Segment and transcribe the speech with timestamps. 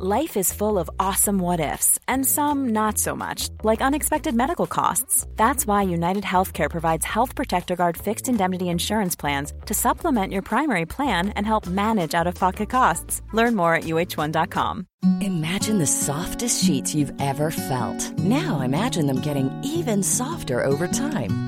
[0.00, 4.68] Life is full of awesome what ifs, and some not so much, like unexpected medical
[4.68, 5.26] costs.
[5.34, 10.42] That's why United Healthcare provides Health Protector Guard fixed indemnity insurance plans to supplement your
[10.42, 13.22] primary plan and help manage out of pocket costs.
[13.32, 14.86] Learn more at uh1.com.
[15.20, 18.16] Imagine the softest sheets you've ever felt.
[18.20, 21.47] Now imagine them getting even softer over time.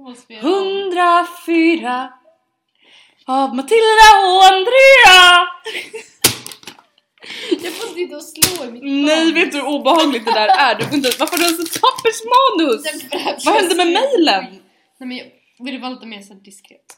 [0.00, 2.12] 104
[3.26, 5.48] av Matilda och Andrea!
[7.62, 10.74] Jag får sitta och slå i mitt Nej, vet du hur obehagligt det där är?
[10.74, 13.10] Du vet inte, varför har du ens ett pappersmanus?
[13.12, 13.44] manus?
[13.44, 14.44] Vad hände med mejlen?
[14.98, 15.26] Nej men jag
[15.64, 16.96] ville vara lite mer så diskret.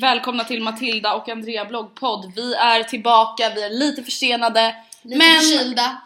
[0.00, 2.32] Välkomna till Matilda och Andrea bloggpodd.
[2.36, 4.76] Vi är tillbaka, vi är lite försenade.
[5.02, 6.02] Lite men förkylda.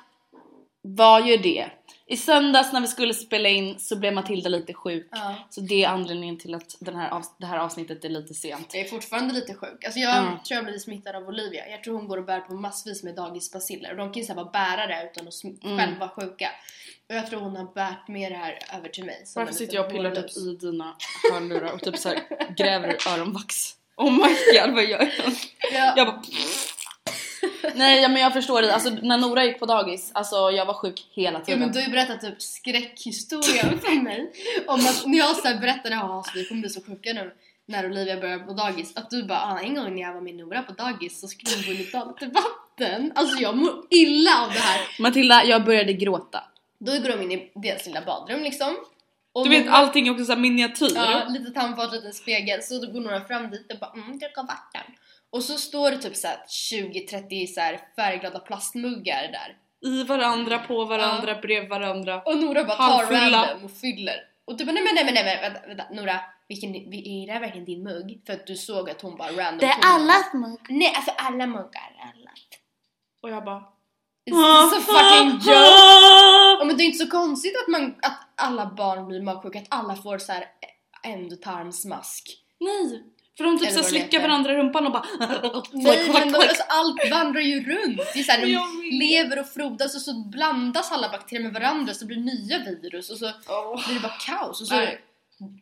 [0.82, 1.66] vad gör det?
[2.06, 5.08] I söndags när vi skulle spela in så blev Matilda lite sjuk.
[5.10, 5.34] Ja.
[5.50, 8.70] Så det är anledningen till att den här det här avsnittet är lite sent.
[8.74, 9.84] Jag är fortfarande lite sjuk.
[9.84, 10.32] Alltså jag Mm.
[10.38, 11.68] tror jag blir smittad av Olivia.
[11.68, 13.90] Jag tror hon går och bär på massvis med dagisbaciller.
[13.90, 15.78] Och de kan ju så här vara bärare utan att Mm.
[15.78, 16.50] själv vara sjuka.
[17.08, 19.24] Och jag tror hon har bärt med det här över till mig.
[19.34, 20.96] Varför sitter jag och pillar typ i dina
[21.32, 22.18] hörlurar och typ så här
[22.56, 23.54] gräver öronvax?
[23.96, 25.34] Oh my god vad gör jag?
[25.72, 25.94] Ja.
[25.96, 26.22] Jag bara
[27.74, 30.74] Nej ja, men jag förstår dig, alltså när Nora gick på dagis, alltså jag var
[30.74, 31.60] sjuk hela Ja tiden.
[31.60, 34.32] men du har ju berättat typ skräckhistorier för mig
[34.66, 37.32] om att när jag så här berättade att vi kommer bli så sjuka nu
[37.66, 40.34] när Olivia börjar på dagis att du bara ah, en gång när jag var med
[40.34, 43.12] Nora på dagis så skulle hon gå in och lite vatten.
[43.14, 44.80] Alltså jag mår illa av det här.
[44.98, 46.44] Matilda, jag började gråta.
[46.78, 48.76] Då går de in i deras lilla badrum liksom.
[49.34, 50.92] Och Du vet allting är också såhär miniatyr.
[50.94, 52.62] Ja, lite tandfat, lite spegel.
[52.62, 54.82] Så då går några fram dit och bara mm, dricka vatten.
[55.30, 56.36] Och så står det typ såhär
[56.72, 59.56] 20-30 så här färgglada plastmuggar där.
[59.90, 62.22] I varandra, på varandra, bredvid varandra.
[62.22, 64.16] Och Nora bara tar random och fyller.
[64.44, 67.32] Och du bara nej men nej men nej men vänta, vänta Nora, vilken, är det
[67.32, 68.22] här verkligen din mugg?
[68.26, 70.60] För att du såg att hon bara random Det är allas mugg.
[70.68, 72.30] Nej alltså alla muggar, alla.
[73.22, 73.73] Och jag bara...
[74.30, 76.58] It's a fucking joke!
[76.58, 79.66] Ja, men det är inte så konstigt att, man, att alla barn blir magsjuka, att
[79.68, 80.44] alla får så här
[81.02, 82.36] ändtarmsmask.
[82.60, 83.02] Nej!
[83.36, 84.28] För de typ Eller så vad det slickar heter.
[84.28, 85.04] varandra i rumpan och bara...
[85.72, 87.96] Nej men då, alltså, allt vandrar ju runt.
[88.14, 88.52] Det är så här, de
[88.82, 88.94] vet.
[88.94, 93.10] lever och frodas och så blandas alla bakterier med varandra så blir det nya virus
[93.10, 93.30] och så
[93.86, 94.60] blir det bara kaos.
[94.60, 95.00] Och så, Nej.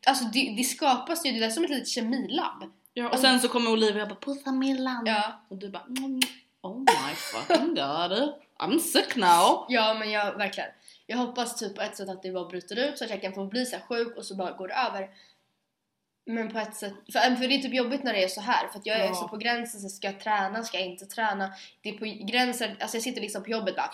[0.06, 2.64] alltså det, det skapas ju, det är som ett litet kemilabb.
[2.94, 5.02] Ja, och sen så kommer Olivia och bara Pussa Millan.
[5.06, 6.20] Ja, och du bara mm,
[6.62, 10.70] Oh my fucking god I'm sick now ja men jag verkligen.
[11.06, 13.32] Jag hoppas typ på ett sätt att det bara bryter ut så att jag kan
[13.32, 15.08] få bli så sjuk och så bara går det över.
[16.26, 18.68] Men på ett sätt, för, för det är typ jobbigt när det är så här
[18.68, 19.14] för att jag är Ja.
[19.14, 21.52] så på gränsen, så ska jag träna, ska jag inte träna?
[21.82, 23.90] Det är på gränsen, alltså jag sitter liksom på jobbet bara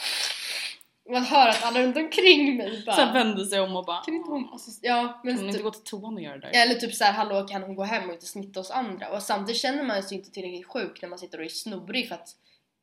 [1.10, 4.14] man hör att alla runt omkring mig bara Sen vände sig om och bara Kan
[4.14, 6.50] inte hon assist- Ja, men Kan hon inte typ, gå till toan och göra det
[6.52, 6.62] där?
[6.62, 9.08] eller typ så här, hallå kan hon gå hem och inte smitta oss andra?
[9.08, 12.14] Och samtidigt känner man sig inte tillräckligt sjuk när man sitter och är snorig för
[12.14, 12.28] att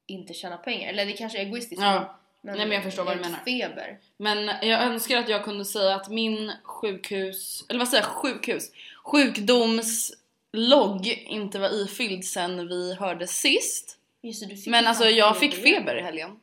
[0.08, 0.90] inte tjäna pengar.
[0.90, 1.82] Eller det kanske är egoistiskt.
[1.82, 2.20] Ja.
[2.42, 3.40] Men, Nej, men jag förstår vad du menar.
[3.46, 3.98] feber.
[4.18, 8.72] Men jag önskar att jag kunde säga att min sjukhus, eller vad säger jag, sjukhus?
[9.04, 13.98] Sjukdomslogg inte var ifylld sen vi hörde sist.
[14.22, 15.80] Just det, Men alltså jag fick feber.
[15.80, 16.40] feber i helgen.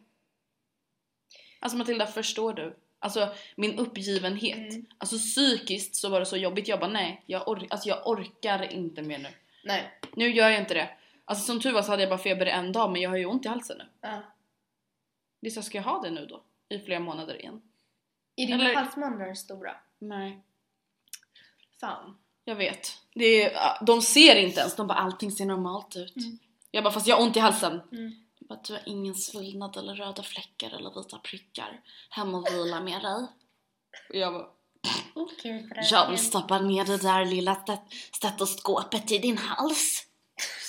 [1.60, 2.76] Alltså Matilda, förstår du?
[2.98, 4.72] Alltså min uppgivenhet.
[4.72, 4.86] Mm.
[4.98, 6.68] Alltså psykiskt så var det så jobbigt.
[6.68, 9.28] Jag bara nej, jag, or- alltså, jag orkar inte mer nu.
[9.64, 9.82] Nej.
[10.16, 10.88] Nu gör jag inte det.
[11.24, 13.26] Alltså som tur var så hade jag bara feber en dag men jag har ju
[13.26, 13.84] ont i halsen nu.
[14.00, 14.22] Ja.
[15.40, 16.42] Det är så ska jag ha det nu då?
[16.68, 17.62] I flera månader igen?
[18.36, 19.76] Är dina Eller- halsmandlar stora?
[19.98, 20.42] Nej.
[21.80, 22.18] Fan.
[22.44, 22.98] Jag vet.
[23.14, 26.14] Det är, de ser inte ens, de bara allting ser normalt ut.
[26.70, 27.72] Jag bara fast jag har ont i halsen.
[27.92, 28.12] Mm.
[28.38, 31.80] Jag bara, du har ingen svullnad eller röda fläckar eller vita prickar.
[32.10, 33.26] Hem och vila med dig.
[34.08, 34.48] Och jag bara,
[35.14, 40.06] Okej jag vill stoppa ner det där lilla stet- stetoskopet i din hals.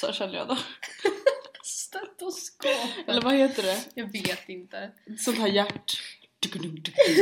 [0.06, 0.58] Så känner jag då.
[1.64, 3.08] Stetoskop.
[3.08, 3.80] Eller vad heter det?
[3.94, 4.92] Jag vet inte.
[5.20, 6.02] Sånt här hjärt...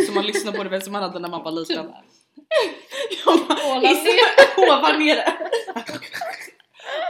[0.05, 1.79] Som man lyssnar på det väl som man hade när man var liten.
[3.25, 3.57] Ovan
[4.57, 5.33] Ovan nere.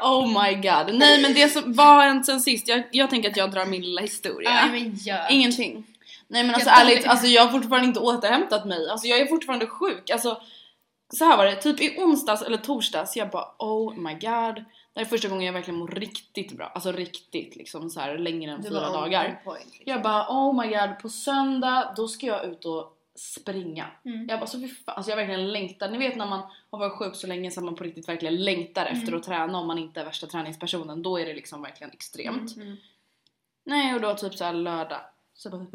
[0.02, 0.96] Oh my god.
[0.96, 2.68] Nej men det som vad har hänt sen sist?
[2.68, 4.50] Jag, jag tänker att jag drar min lilla historia.
[4.50, 5.28] Nej men gör.
[5.30, 5.88] Ingenting.
[6.28, 8.90] Nej men alltså Jag ärligt, alltså jag har fortfarande inte återhämtat mig.
[8.90, 10.10] Alltså jag är fortfarande sjuk.
[10.10, 10.42] Alltså
[11.14, 14.66] så här var det, typ i onsdags eller torsdags jag bara oh my god.
[14.94, 16.66] Det här är första gången jag verkligen mår riktigt bra.
[16.66, 19.42] Alltså riktigt liksom så här längre än fyra dagar.
[19.44, 19.84] point, liksom.
[19.86, 23.88] Jag bara oh my god, på söndag då ska jag ut och springa.
[24.06, 24.28] Mm.
[24.30, 25.92] Jag bara så fan, alltså jag verkligen längtar.
[25.92, 28.86] Ni vet när man har varit sjuk så länge så man på riktigt verkligen längtar
[28.86, 29.20] efter Mm.
[29.20, 31.02] att träna om man inte är värsta träningspersonen.
[31.02, 32.56] Då är det liksom verkligen extremt.
[32.56, 32.80] Mm, mm.
[33.64, 35.02] Nej och då typ såhär lördag.
[35.34, 35.66] Så bara...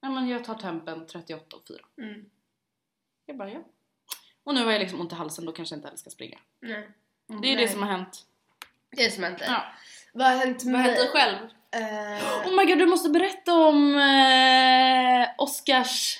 [0.00, 1.78] Nej men jag tar tempen 38 och 4.
[1.98, 2.24] Mm.
[3.26, 3.60] Jag bara ja.
[4.48, 6.38] Och nu har jag liksom ont i halsen, då kanske jag inte heller ska springa.
[6.60, 6.88] Nej.
[7.26, 7.56] Det är Nej.
[7.56, 8.18] det som har hänt.
[8.96, 9.38] Det är det som hänt.
[9.46, 9.62] Ja.
[10.12, 11.36] Vad har hänt med Vad hände dig själv?
[11.70, 16.18] Eh, Oh my god du måste berätta om eh, Oscars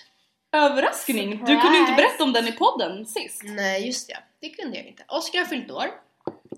[0.53, 1.31] överraskning.
[1.31, 1.97] Du kunde inte Surprise.
[1.97, 3.43] berätta om den i podden sist.
[3.45, 5.05] nej just det, det kunde jag inte.
[5.09, 5.87] Oskar har fyllt år.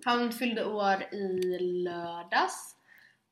[0.05, 2.77] Han fyllde år i lördags.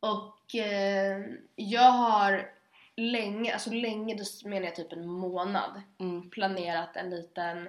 [0.00, 1.20] Och eh,
[1.56, 2.50] jag har
[2.96, 6.30] länge, alltså länge, då menar jag typ en månad, Mm.
[6.30, 7.68] planerat en liten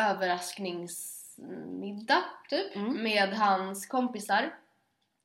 [0.00, 3.02] överraskningsmiddag typ Mm.
[3.02, 4.54] med hans kompisar.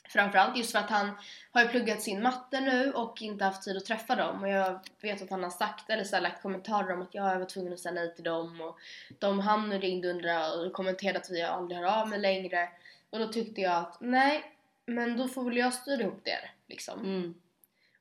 [0.10, 1.12] Framförallt just för att han
[1.52, 4.80] har ju pluggat sin matte nu och inte haft tid att träffa dem och jag
[5.02, 7.46] vet att han har sagt eller så här, lagt kommentarer om att ja, jag var
[7.46, 8.78] tvungen att säga nej till dem och
[9.20, 12.70] de han ringde under och kommenterade att vi aldrig hör av mig längre
[13.10, 14.56] och då tyckte jag att nej
[14.86, 17.34] men då får väl jag styra ihop det liksom Mm.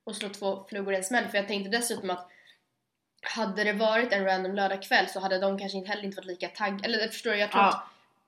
[0.05, 2.31] och slå två flugor i en smäll för jag tänkte dessutom att
[3.25, 6.49] hade det varit en random lördagkväll så hade de kanske inte heller inte varit lika
[6.49, 7.37] taggade, eller förstår du?
[7.37, 7.69] Jag tror Ja.
[7.69, 7.85] att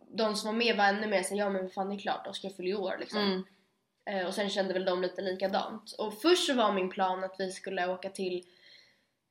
[0.08, 2.50] de som var med var ännu mer såhär, ja men fan det är klart, Oskar
[2.50, 3.20] fyller ju år liksom.
[3.20, 3.44] Mm.
[4.20, 5.92] Eh, och sen kände väl de lite likadant.
[5.98, 8.44] Och först så var min plan att vi skulle åka till,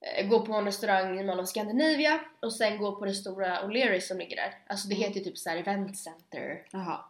[0.02, 3.62] eh, gå på en restaurang i Mall of Scandinavia och sen gå på det stora
[3.62, 4.58] O'Leary som ligger där.
[4.68, 6.64] Alltså det heter ju typ såhär event center.
[6.72, 7.06] Jaha.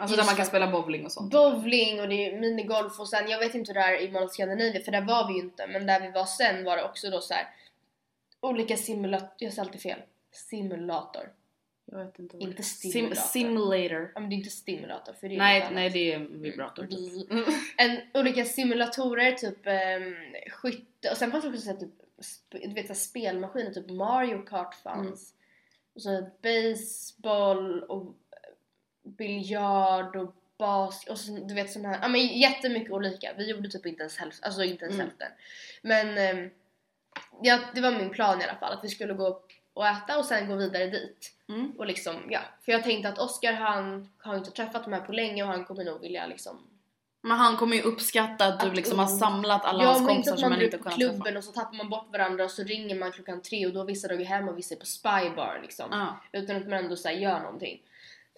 [0.00, 1.32] Alltså Just där man kan spela bowling och sånt.
[1.32, 4.22] Bowling och det är minigolf och sen, jag vet inte hur det är i Mall
[4.24, 6.82] of Scandinavia för där var vi ju inte men där vi var sen var det
[6.84, 7.48] också då så här
[8.40, 10.02] olika simulator, jag sa alltid fel.
[10.32, 11.32] Simulator.
[11.84, 12.36] Jag vet inte.
[12.36, 13.14] vad Inte stimulator.
[13.14, 14.12] Sim- simulator.
[14.14, 15.74] Ja men det är inte stimulator för det är något Nej, annat.
[15.74, 16.86] nej det är en vibrator.
[16.86, 17.30] typ.
[17.30, 17.44] Mm.
[17.78, 20.14] En, olika simulatorer, typ um,
[20.52, 21.90] skytte och sen fanns det också så här, typ,
[22.50, 25.34] du vet, så här, spelmaskiner, typ Mario Kart fanns.
[25.94, 28.14] Och så baseball och
[29.02, 33.32] biljard och bas och så, du vet sån här, ja men jättemycket olika.
[33.38, 35.06] Vi gjorde typ inte ens hälften, alltså inte ens Mm.
[35.06, 35.28] hälften.
[35.82, 36.50] Men ehm,
[37.42, 39.40] ja, det var min plan i alla fall, att vi skulle gå
[39.74, 41.32] och äta och sen gå vidare dit.
[41.48, 41.72] Mm.
[41.78, 42.40] Och liksom, ja.
[42.64, 45.64] För jag tänkte att Oscar han har inte träffat de här på länge och han
[45.64, 46.58] kommer nog vilja liksom
[47.22, 50.36] Men han kommer ju uppskatta att du Att- liksom har samlat alla ja, hans kompisar
[50.36, 51.38] som han inte kunnat på klubben träffa.
[51.38, 54.08] och så tappar man bort varandra och så ringer man klockan tre och då vissa
[54.08, 55.86] dagar hem och vissa är på spybar liksom.
[55.90, 56.20] Ja.
[56.32, 57.82] Utan att man ändå så här, gör någonting.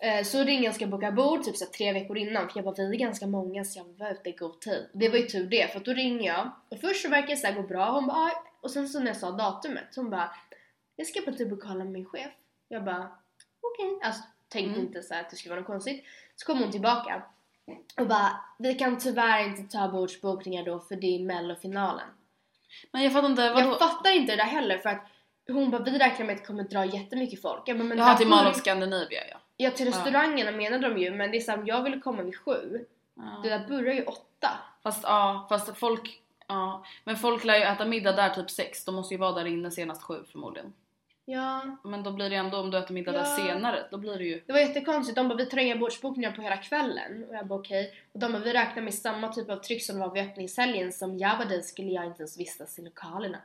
[0.02, 2.59] Eh, Så ringer jag och ska boka bord typ så här, tre veckor innan för
[2.59, 4.88] jag bara vi är ganska många så jag var ute i god tid.
[4.92, 7.37] Det var ju tur det för att då ringer jag och först så verkar det
[7.37, 8.32] så här gå bra hon bara "Aj."
[8.62, 10.31] Och sen så när jag sa datumet så hon bara
[10.97, 12.33] jag ska bara typ och kolla med min chef.
[12.69, 13.11] Jag bara
[13.61, 13.99] okej.
[14.02, 14.87] Alltså tänkte Mm.
[14.87, 16.04] inte så att det skulle vara något konstigt.
[16.37, 17.23] Så kom hon tillbaka
[17.97, 22.09] och bara vi kan tyvärr inte ta bordsbokningar då för det är mellofinalen.
[22.90, 23.69] Men jag fattar inte, vadå?
[23.69, 25.07] Jag fattar inte det där heller för att
[25.47, 27.69] hon bara vi räknar med att det kommer dra jättemycket folk.
[27.69, 29.37] Jag bara, men Jaha till Mall of Scandinavia ja.
[29.57, 32.87] Ja till restaurangerna menade de ju men det är såhär, jag ville komma vid sju.
[33.42, 33.59] Det ja.
[33.59, 34.49] där börjar ju åtta.
[34.83, 36.84] Fast ja, fast folk, ja.
[37.04, 39.70] Men folk lär ju äta middag där typ sex, de måste ju vara där inne
[39.70, 40.72] senast sju förmodligen.
[41.25, 41.76] Ja.
[41.84, 43.18] Men då blir det ändå om du äter middag Ja.
[43.18, 44.42] där senare, då blir det ju...
[44.46, 47.25] Det var jättekonstigt, de bara vi tar inga bordsbokningar på hela kvällen.
[47.28, 47.94] Och jag bara okej.
[48.12, 50.92] Och de bara vi räknar med samma typ av tryck som det var vid öppningshelgen.
[50.92, 53.38] Som jag var där skulle jag inte ens vistas i lokalerna.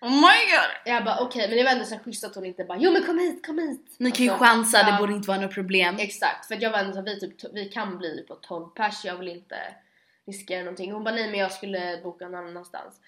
[0.00, 0.70] Oh my god!
[0.84, 3.04] Jag bara okej men det var ändå så schysst att hon inte bara jo men
[3.04, 3.94] kom hit, kom hit.
[3.98, 4.92] Ni kan ju Alltså, chansa, ja.
[4.92, 5.96] det borde inte vara något problem.
[5.98, 9.04] Exakt, för jag var ändå så här, vi, typ, vi kan bli på 12 pers,
[9.04, 9.56] jag vill inte
[10.26, 10.92] riskera någonting.
[10.92, 13.00] Hon bara nej men jag skulle boka någon annanstans.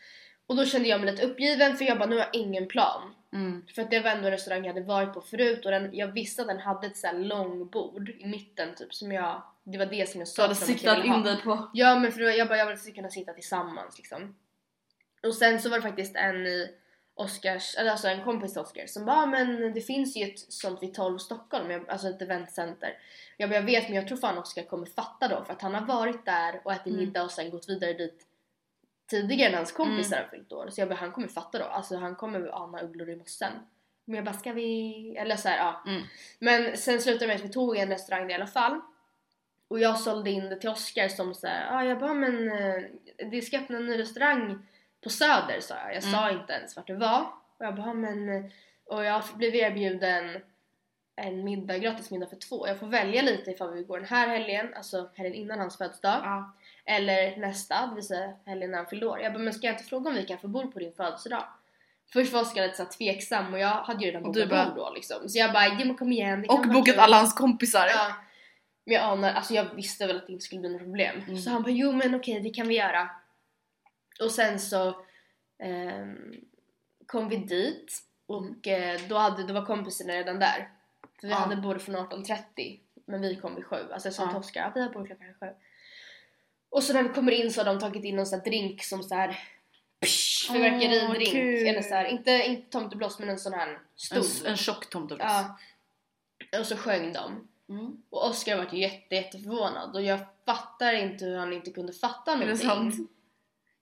[0.47, 3.14] Och då kände jag mig lite uppgiven för jag bara nu har jag ingen plan.
[3.33, 3.62] Mm.
[3.75, 6.09] För att det var ändå en restaurang jag hade varit på förut och den, jag
[6.09, 9.87] visste att den hade ett så här långbord i mitten typ som jag, det var
[9.87, 11.71] det som jag Du sa hade siktat ville in dig på...
[11.75, 14.37] Ja men för då, jag bara jag vill kunna sitta tillsammans liksom.
[15.23, 16.68] Och sen så var det faktiskt en i
[17.16, 20.83] Oscars, alltså en kompis till Oscar som bara "Ah, men det finns ju ett sånt
[20.83, 22.99] vid 12 Stockholm, jag- alltså ett eventcenter.
[23.37, 25.75] Jag bara jag vet men jag tror fan Oscar kommer fatta då för att han
[25.75, 26.99] har varit där och ätit Mm.
[26.99, 28.26] middag och sen gått vidare dit
[29.11, 30.68] tidigare när hans kompisar har fyllt år.
[30.71, 33.52] Så jag bara han kommer fatta då, alltså han kommer ana ugglor i mossen.
[34.04, 35.83] Men jag bara ska vi, eller så här, ja.
[35.87, 36.02] Mm.
[36.38, 38.80] Men sen slutade det med att vi tog en restaurang i alla fall.
[39.68, 42.83] Och jag sålde in det till Oscar som såhär, ah, jag bara men eh,
[43.30, 44.66] det ska öppna en ny restaurang
[45.04, 45.94] på Söder sa jag.
[45.94, 47.20] Jag sa inte ens vart det var.
[47.58, 48.44] Och jag bara "Ah, men, eh,"
[48.87, 50.40] och jag blev erbjuden
[51.16, 52.68] en middag, gratis middag för två.
[52.68, 56.20] Jag får välja lite ifall vi går den här helgen, alltså helgen innan hans födelsedag.
[56.25, 56.52] Ja.
[56.84, 59.20] Eller nästa, det vill säga helgen när han fyllde år.
[59.20, 61.44] Jag bara, men ska jag inte fråga om vi kan få bord på din födelsedag?
[62.12, 64.92] Först var Oskar lite så tveksam och jag hade ju redan bokat bara- bord då
[64.94, 65.28] liksom.
[65.28, 66.44] Så jag bara, ja men kom igen.
[66.49, 67.87] Och bokat kul." alla hans kompisar.
[67.88, 68.14] Ja.
[68.87, 71.23] Men jag anar, alltså jag visste väl att det inte skulle bli något problem.
[71.26, 71.38] Mm.
[71.38, 73.11] Så han bara, jo men okej det kan vi göra.
[74.21, 75.04] Och sen så
[75.59, 76.35] ehm,
[77.06, 80.71] kom vi dit och eh, då, hade, då var kompisarna redan där.
[81.21, 81.37] För vi Ja.
[81.38, 83.76] hade bord från 18.30 men vi kom vid sju.
[83.92, 84.28] Alltså jag sa Ja.
[84.28, 85.47] till Oskar, ja, vi har bord klockan sju.
[86.71, 88.85] Och så när vi kommer in så har de tagit in någon sån här drink
[88.85, 89.38] som så här
[90.00, 91.33] psh, fyrverkeridrink.
[91.33, 91.66] kul.
[91.66, 94.16] eller så här, inte, inte tomteblås men en sån här stor.
[94.47, 95.26] En, en tjock tomteblås.
[95.30, 95.59] Ja.
[96.61, 97.49] Och så sjöng de.
[97.68, 98.02] Mm.
[98.11, 102.37] Och Oscar var jätte, jätteförvånad och jag fattar inte hur han inte kunde fatta Är
[102.38, 102.68] det någonting.
[102.68, 103.11] sant?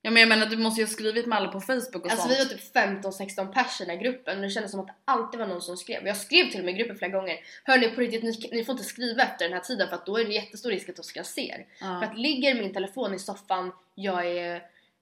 [0.05, 2.29] Ja men jag menar du måste ju ha skrivit med alla på Facebook och Alltså
[2.29, 2.33] sånt.
[2.41, 4.95] vi var typ 15-16 pers i den här gruppen och det kändes som att det
[5.05, 6.07] alltid var någon som skrev.
[6.07, 8.73] Jag skrev till och med i gruppen flera gånger Hörni på riktigt, ni, ni får
[8.73, 11.23] inte skriva efter den här tiden för att då är det jättestor risk att Oscar
[11.23, 11.67] ser.
[11.81, 12.01] Ja.
[12.01, 14.55] För att ligger min telefon i soffan, jag är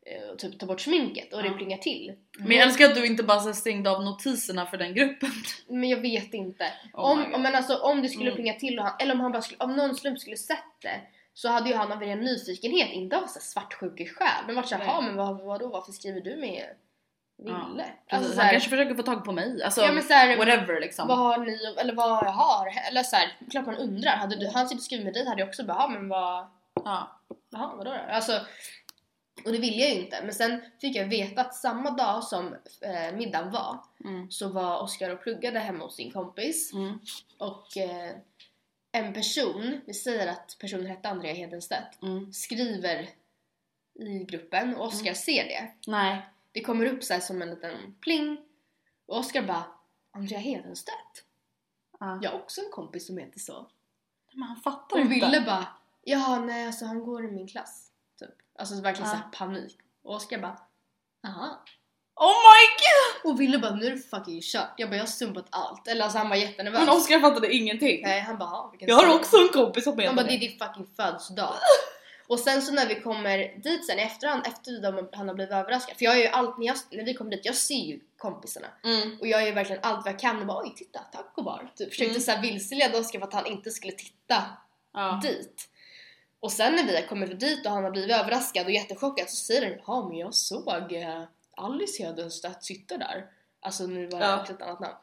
[0.06, 1.54] eh, typ tar bort sminket och det Ja.
[1.54, 2.12] plingar till.
[2.38, 5.30] Men jag älskar att du inte bara så stängde av notiserna för den gruppen.
[5.68, 6.72] Men jag vet inte.
[6.92, 8.34] Oh om, men alltså, om det skulle Mm.
[8.34, 11.00] plinga till och han, eller om han bara skulle, av någon slump skulle sett det
[11.34, 14.94] så hade ju han av en nyfikenhet, inte av svartsjukeskäl, men varit såhär, Nej.
[14.94, 16.64] ja men vad, vadå, varför skriver du med
[17.36, 17.86] Ville?
[18.06, 19.62] Ja, alltså, han här, kanske försöker få tag på mig.
[19.62, 21.08] Alltså ja, men så här, whatever liksom.
[21.08, 24.16] vad har ni, eller vad jag har, eller så här, klart man undrar.
[24.16, 26.46] Hade du, han sitter och skriver med dig hade jag också bara, men vad,
[26.84, 27.20] Ja.
[27.50, 28.12] Jaha, vadå då?
[28.12, 28.32] Alltså,
[29.44, 30.20] och det ville jag ju inte.
[30.22, 34.30] Men sen fick jag veta att samma dag som eh, middagen var Mm.
[34.30, 36.72] så var Oskar och pluggade hemma hos sin kompis.
[36.72, 36.98] Mm.
[37.38, 38.14] Och eh,
[38.92, 42.32] en person, vi säger att personen hette Andrea Hedenstedt, Mm.
[42.32, 43.08] skriver
[43.94, 45.70] i gruppen och Oskar ser det.
[45.86, 46.28] Nej.
[46.52, 48.36] Det kommer upp så som en liten pling.
[49.06, 49.64] Och Oskar bara
[50.10, 51.24] Andrea Hedenstedt?
[52.00, 52.18] Ja.
[52.22, 53.66] Jag har också en kompis som heter så.
[54.32, 55.14] Men han fattar Och inte.
[55.14, 55.66] Ville bara
[56.02, 57.92] Ja, nej alltså han går i min klass.
[58.18, 58.34] Typ.
[58.58, 59.16] Alltså verkligen Ja.
[59.16, 59.78] så här panik.
[60.02, 60.58] Och Oskar bara
[61.26, 61.64] Aha.
[62.22, 63.30] Oh my god!
[63.32, 64.74] Och Ville bara nu är det fucking kört.
[64.76, 65.88] Jag bara jag har sumpat allt.
[65.88, 66.80] Eller alltså han var jättenervös.
[66.80, 68.02] Men Oskar fattade ingenting.
[68.02, 70.26] Nej han bara "Ja, vilken Jag har sorg." också en kompis som Han heter bara
[70.26, 71.54] det är din fucking födelsedag.
[72.26, 75.52] Och sen så när vi kommer dit sen i efterhand efter de, han har blivit
[75.54, 75.96] överraskad.
[75.96, 78.66] För jag är ju allt, när, jag, när vi kommer dit, jag ser ju kompisarna.
[78.84, 79.16] Mm.
[79.20, 81.70] Och jag är ju verkligen allt vad jag kan och bara oj titta taco bar.
[81.76, 82.22] Typ försökte Mm.
[82.22, 84.42] så här vilseleda Oskar för att han inte skulle titta
[84.94, 85.20] Ja.
[85.22, 85.68] dit.
[86.40, 89.62] Och sen när vi kommit dit och han har blivit överraskad och jättechockad så säger
[89.62, 91.22] han ja men jag såg eh,
[91.60, 93.24] Alice Hedenstedt sitta där.
[93.62, 94.44] Alltså nu var det Ja.
[94.50, 94.94] ett annat namn.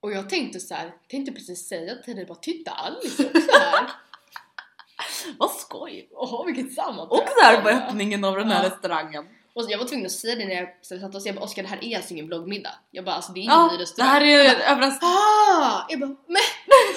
[0.00, 3.90] Och jag tänkte så här, tänkte precis säga till dig bara titta Alice också här.
[5.38, 6.08] Vad skoj!
[6.12, 7.22] Åh vilket sammanträde!
[7.22, 8.70] Och där var öppningen av den här Ja.
[8.70, 9.28] restaurangen.
[9.54, 11.68] Och jag var tvungen att säga det när jag satt och jag bara Oskar det
[11.68, 12.74] här är alltså ingen bloggmiddag.
[12.90, 14.10] Jag bara alltså det är ingen Ja, ny det restaurang.
[14.10, 15.10] här är överraskning.
[15.10, 15.86] Ah!
[15.88, 16.42] Jag bara men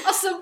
[0.05, 0.39] alltså va?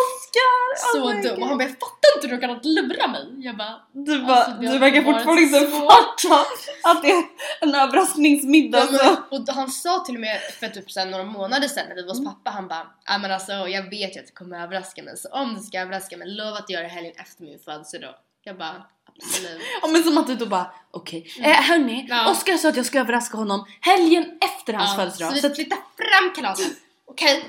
[0.00, 0.92] Oskar!
[0.92, 1.42] Så oh dum.
[1.42, 3.26] Och han bara jag fattar inte hur du kan lura mig.
[3.38, 5.88] Jag bara Du, bara, Alltså, det har du verkar fortfarande inte så-
[6.28, 6.46] fatta
[6.90, 7.22] att det är
[7.60, 8.78] en överraskningsmiddag.
[8.78, 9.04] Ja, så.
[9.30, 12.02] men, och han sa till och med för typ sen några månader sedan när vi
[12.02, 12.32] var hos Mm.
[12.32, 15.28] pappa, han bara ja men alltså jag vet ju att det kommer överraska mig så
[15.28, 18.14] om du ska överraska mig, lova att göra det helgen efter min födelsedag.
[18.42, 19.62] Jag bara absolut.
[19.82, 22.30] Ja men som att du då bara okej, eh, hörni, Ja.
[22.30, 25.28] Oskar sa att jag ska överraska honom helgen efter hans Ja, födelsedag.
[25.28, 26.72] så vi Så flyttar fram kalaset,
[27.06, 27.44] okej?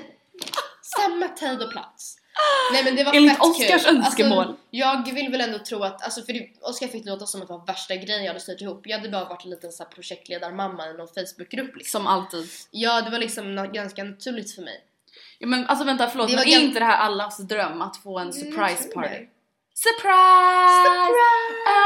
[0.96, 2.16] Samma tid och plats.
[2.72, 3.96] Nej men det var Enligt fett Oscars kul.
[3.96, 4.38] önskemål.
[4.38, 7.42] Alltså, jag vill väl ändå tro att, alltså för det, Oskar fick det låta som
[7.42, 8.80] att det var värsta grejen jag hade styrt ihop.
[8.84, 12.00] Jag hade bara varit en liten så här projektledarmamma i någon Facebookgrupp liksom.
[12.00, 12.48] som alltid.
[12.70, 14.84] Ja det var liksom ganska naturligt för mig.
[15.38, 18.18] Ja, men alltså vänta förlåt, Det men är inte det här allas dröm att få
[18.18, 19.08] en Mm, surprise party?
[19.08, 19.26] det.
[19.74, 21.22] Surprise!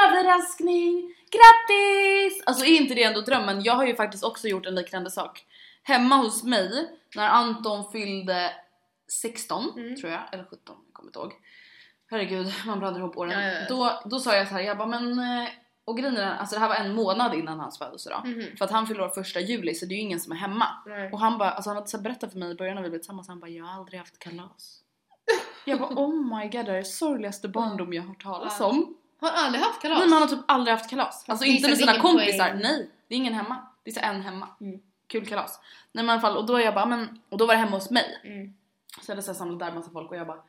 [0.07, 1.15] Överraskning!
[1.31, 2.43] Grattis!
[2.47, 3.65] Alltså är inte det ändå drömmen?
[3.65, 5.45] Jag har ju faktiskt också gjort en liknande sak.
[5.83, 8.51] Hemma hos mig, när Anton fyllde
[9.09, 9.97] 16 Mm.
[9.97, 11.33] tror jag, eller 17, jag kommer inte ihåg.
[12.11, 13.31] Herregud, man blandar ihop åren.
[13.33, 13.67] Ja, ja, ja.
[13.69, 15.49] Då, då sa jag så här, jag bara men eh,
[15.85, 18.23] Och grejen är alltså det här var en månad innan hans födelsedag.
[18.27, 18.57] Mhm.
[18.59, 20.67] För att han fyller år första juli så det är ju ingen som är hemma.
[20.87, 21.13] Nej.
[21.13, 22.99] Och han bara, alltså han hade så berättat för mig i början när vi blev
[22.99, 24.81] tillsammans, han bara jag har aldrig haft kalas.
[25.65, 28.97] Jag bara oh my god det är det sorgligaste barndom jag har hört talas om.
[29.21, 29.99] Har han aldrig haft kalas?
[29.99, 31.25] Nej men han har typ aldrig haft kalas.
[31.29, 32.61] Alltså det är inte med sina kompisar, poäng.
[32.63, 32.91] nej.
[33.09, 33.67] Det är ingen hemma.
[33.83, 34.49] Det är så en hemma.
[34.61, 34.81] Mm.
[35.07, 35.61] Kul kalas.
[35.93, 37.77] Nej men i alla fall, och då jag bara, men, och då var det hemma
[37.77, 38.21] hos mig.
[38.25, 38.55] Mm.
[39.01, 40.43] Så jag hade så här samlat där massa folk och jag bara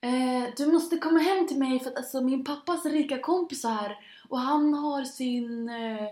[0.00, 3.68] eh, Du måste komma hem till mig för att alltså min pappas rika kompis är
[3.68, 3.98] här
[4.28, 6.04] och han har sin eh,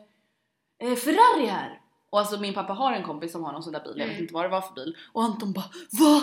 [0.88, 1.80] eh, Ferrari här.
[2.10, 4.10] Och alltså min pappa har en kompis som har någon sån där bil, jag vet
[4.12, 4.22] Mm.
[4.22, 4.96] inte vad det var för bil.
[5.12, 6.22] Och Anton bara Va?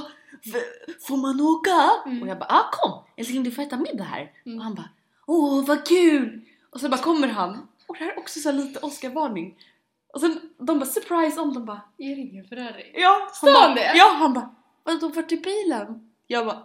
[1.07, 2.09] Får man åka?
[2.09, 2.21] Mm.
[2.21, 3.03] Och jag bara ah kom!
[3.17, 4.31] Älskling du får äta middag här.
[4.45, 4.57] Mm.
[4.57, 4.89] Och han bara
[5.27, 6.41] Åh vad kul!
[6.69, 9.57] Och så bara kommer han och det här är också så lite Oscar-varning.
[10.13, 12.91] Och sen de bara surprise om de bara Jag ringer Ferrari.
[12.95, 13.93] Ja, Sa han bara, det?
[13.95, 14.55] Ja, han bara
[14.87, 15.87] Vadå vart är bilen?
[16.27, 16.63] Jag bara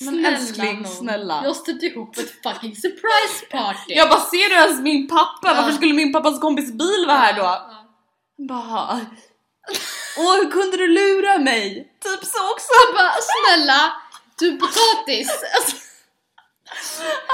[0.00, 0.92] Men älskling, nån.
[0.92, 1.40] snälla.
[1.44, 3.92] Jag stötte ihop ett fucking surprise party.
[3.94, 5.54] Jag bara ser du ens min pappa?
[5.54, 7.72] Varför skulle min pappas kompis bil vara här då?
[8.48, 9.00] Bara
[10.18, 11.92] Åh hur kunde du lura mig?
[12.04, 12.68] Typ så också.
[12.86, 13.92] Jag bara snälla,
[14.38, 15.28] du är potatis.
[15.56, 15.76] Alltså,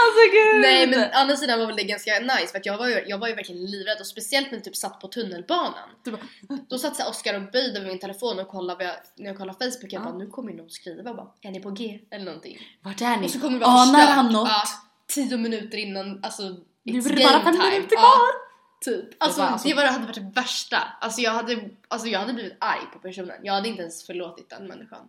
[0.03, 0.61] Alltså gud.
[0.61, 3.05] nej men å andra sidan var väl det ganska nice för att jag var ju,
[3.07, 5.89] jag var ju verkligen livrädd och speciellt när jag typ satt på tunnelbanan.
[6.05, 6.19] Bara,
[6.69, 9.37] Då satt så här Oskar och böjde över min telefon och kollade jag, när jag
[9.39, 10.05] kollade Facebook jag Ja.
[10.05, 12.59] bara nu kommer ju någon skriva bara är ni på G eller någonting.
[12.83, 13.27] Vart är ni?
[13.27, 14.09] Och så kommer det Anar förstört.
[14.17, 14.49] han något?
[14.49, 14.63] Ja,
[15.15, 18.53] tio minuter innan alltså Nu it's är det bara fem minuter Ja, kvar.
[18.85, 19.09] Typ.
[19.19, 20.79] Alltså, var alltså- det var, hade varit det värsta.
[21.01, 23.37] Alltså jag, hade, alltså jag hade blivit arg på personen.
[23.43, 25.09] Jag hade inte ens förlåtit den människan.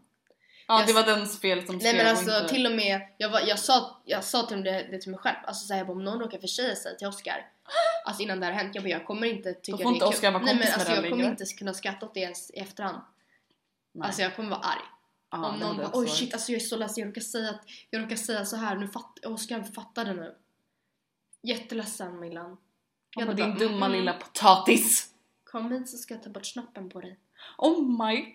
[0.67, 2.53] Ja det var dens fel som Nej skrev men och alltså inte...
[2.53, 5.37] till och med, jag, var, jag, sa, jag sa till det, det till mig själv,
[5.45, 7.49] alltså såhär, jag bara, om någon råkar försäga sig till Oscar.
[8.05, 10.09] Alltså innan det här hänt, jag bara, jag kommer inte tycka det är inte kul.
[10.09, 12.59] Oscar vara Nej men alltså den jag kommer inte kunna skratta åt det ens i
[12.59, 13.01] efterhand.
[13.91, 14.07] Nej.
[14.07, 14.81] Alltså jag kommer vara arg.
[15.31, 17.61] Ja, Om någon bara oj shit alltså jag är så ledsen, jag råkar säga att
[17.89, 20.35] jag råkar säga så här nu fatt, Oscar fattade nu.
[21.41, 22.57] Jätteledsen Millan
[23.15, 25.09] Ja, hade din bara, dumma mm, lilla potatis.
[25.43, 27.19] Kom hit så ska jag ta bort snoppen på dig
[27.57, 28.33] Oh my god.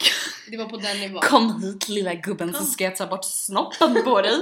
[0.50, 4.04] Det var på den nivån Kom hit lilla gubben så ska jag ta bort snoppen
[4.04, 4.40] på dig.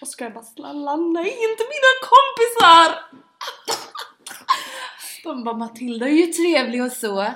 [0.00, 3.04] Och ska jag bara snälla nej inte mina kompisar!
[5.24, 7.34] De bara Matilda är ju trevlig och så.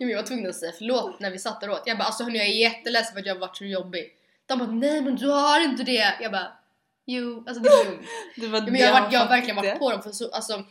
[0.00, 1.82] Ja, jag var tvungen att säga förlåt när vi satt där åt.
[1.86, 4.12] Jag bara alltså hörni jag är jätteledsen för att jag har varit så jobbig.
[4.46, 6.14] De bara nej men du har inte det.
[6.20, 6.52] Jag bara
[7.04, 8.06] jo alltså det är lugnt.
[8.36, 10.64] Var Ja, men jag, varit, jag har verkligen varit på dem för så, alltså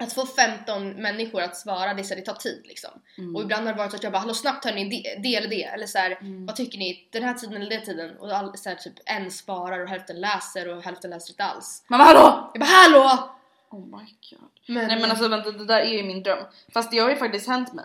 [0.00, 2.90] att få 15 människor att svara det, så här, det tar tid liksom.
[3.18, 3.36] Mm.
[3.36, 5.48] Och ibland har det varit så att jag bara hallå snabbt hörni det, det eller
[5.48, 6.46] det eller så här, Mm.
[6.46, 9.30] vad tycker ni den här tiden eller den tiden och all, så här, typ en
[9.30, 11.84] svarar och hälften läser och hälften läser inte alls.
[11.88, 12.50] Men hallå!
[12.54, 13.30] Jag bara hallå!
[13.70, 14.48] Oh my god.
[14.66, 16.44] Men, Nej men alltså vänta det där är ju min dröm.
[16.74, 17.84] Fast det har ju faktiskt hänt mig.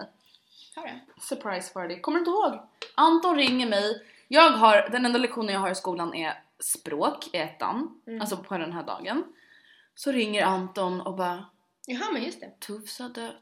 [0.76, 1.00] Har det?
[1.22, 2.00] Surprise party.
[2.00, 2.60] Kommer du inte ihåg?
[2.96, 4.04] Anton ringer mig.
[4.28, 8.02] Jag har, den enda lektionen jag har i skolan är språk i ettan.
[8.08, 8.22] Mm.
[8.22, 9.24] Alltså på den här dagen.
[9.96, 11.46] Så ringer Anton och bara
[11.88, 12.60] Jaha men just det.
[12.60, 13.36] Tufs har dött.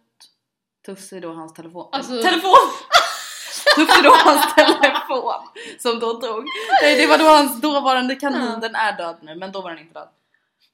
[0.86, 1.90] Tufs är då hans telefon.
[1.92, 2.52] Alltså- Telefon!
[3.76, 5.34] Tufs är då hans telefon
[5.80, 6.46] som då dog.
[6.82, 8.56] Nej det var då hans dåvarande kanin, Ja.
[8.56, 10.10] den är död nu men då var den inte död.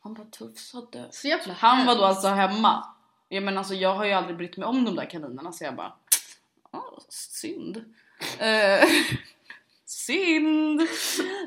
[0.04, 1.16] Han bara Tufs har dött.
[1.16, 2.86] Så jävla Han var då alltså hemma.
[3.30, 5.76] Ja, men alltså, jag har ju aldrig brytt mig om de där kaninerna så jag
[5.76, 5.94] bara
[6.72, 7.78] "Ah, synd.
[8.40, 8.88] Eh,
[9.86, 10.82] synd!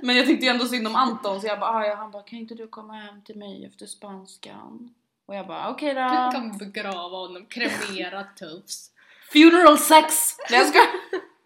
[0.03, 2.23] Men jag tyckte ju ändå synd om Anton så jag bara, ah, ja, han bara
[2.23, 4.95] kan inte du komma hem till mig efter spanskan?
[5.31, 6.31] Och jag bara okej Du då.
[6.33, 8.91] kan begrava honom, kremera tufs.
[9.33, 10.37] Funeral sex!
[10.51, 10.89] Nej jag skojar.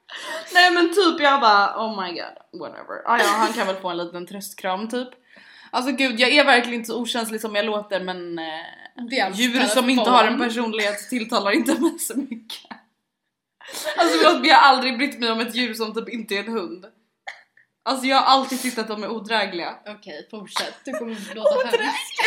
[0.55, 3.03] Nej men typ jag bara oh my god whatever.
[3.07, 5.09] Ah, ja han kan väl få en liten tröstkram typ.
[5.71, 9.91] Alltså gud jag är verkligen inte så okänslig som jag låter men eh, djur som
[9.91, 12.71] inte har en personlighet tilltalar inte mig så mycket.
[13.97, 16.39] Alltså förlåt men jag har aldrig brytt mig om ett djur som typ inte är
[16.45, 16.87] en hund.
[17.85, 19.75] Alltså jag har alltid tyckt att de är odrägliga.
[19.87, 20.75] Okej, fortsätt.
[20.85, 22.21] Du kommer låta hemskt.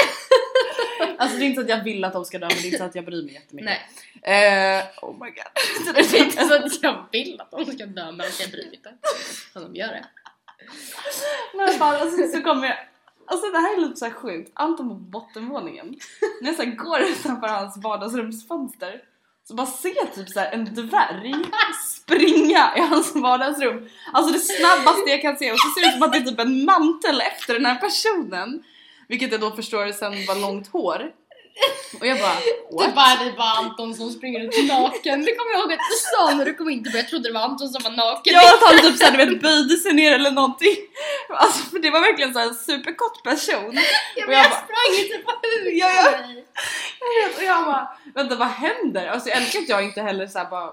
[1.18, 2.66] Alltså det är inte så att jag vill att de ska dö men det är
[2.66, 3.66] inte så att jag bryr mig jättemycket.
[3.66, 3.88] Nej,
[4.24, 5.96] Eh, oh my god.
[5.96, 8.76] det är inte så att jag vill att de ska dö men jag bryr mig
[8.76, 8.94] inte.
[9.54, 10.06] Men de gör det.
[11.54, 12.78] Men fan alltså så kommer jag
[13.30, 15.96] Alltså det här är lite så sjukt, Anton på bottenvåningen
[16.42, 19.02] När jag så går utanför hans vardagsrumsfönster
[19.48, 21.34] Så bara ser jag typ så en dvärg
[21.86, 25.94] springa i hans vardagsrum Alltså det snabbaste jag kan se och så ser det ut
[25.94, 28.64] som att det är typ en mantel efter den här personen
[29.08, 31.12] Vilket jag då förstår sen var långt hår
[32.00, 32.88] Och jag bara Det what?
[32.88, 35.26] är bara, det bara Anton som springer ut naken.
[35.26, 36.86] Det kommer jag ihåg att du sa när du kom in.
[36.94, 38.34] Jag trodde det var Anton som var naken.
[38.34, 40.76] Ja att han typ såhär du vet böjde sig ner eller någonting
[41.30, 43.54] Alltså för det var verkligen så här en superkort person.
[43.56, 46.12] Ja, Och men jag jag bara- sprang inte på huvudet Ja, ja.
[47.00, 49.08] Jag vet, och jag bara, vänta vad händer?
[49.08, 50.72] Alltså jag älskar att jag inte heller såhär bara,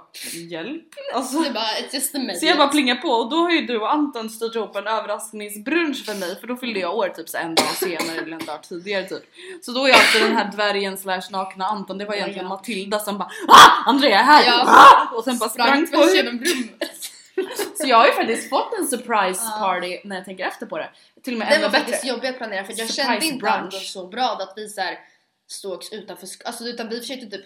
[0.50, 0.82] hjälp.
[1.14, 2.38] Alltså, Det bara, it's just minute.
[2.40, 4.86] så jag bara plingar på och då har ju du och Anton styrt ihop en
[4.86, 8.44] överraskningsbrunch för mig för då fyllde jag år typ så en dag senare eller en
[8.46, 9.22] dag tidigare typ.
[9.62, 12.44] Så då är jag alltså den här dvärgen slash nakna Anton, det var Ja, egentligen
[12.46, 12.48] ja.
[12.56, 14.44] Matilda som bara ah, Andrea är här!
[14.46, 14.64] Ja.
[14.66, 15.16] Ah!
[15.16, 16.90] Och sen bara sprang, sprang på genom rummet.
[17.80, 19.58] Så jag har ju faktiskt fått en surprise Ja.
[19.58, 20.88] party när jag tänker efter på det.
[21.24, 23.56] Till och med ännu var faktiskt jobbig att planera för jag kände inte brunch.
[23.56, 24.98] Anton så bra att vi så här
[25.46, 27.44] sågs utanför alltså utan vi försökte typ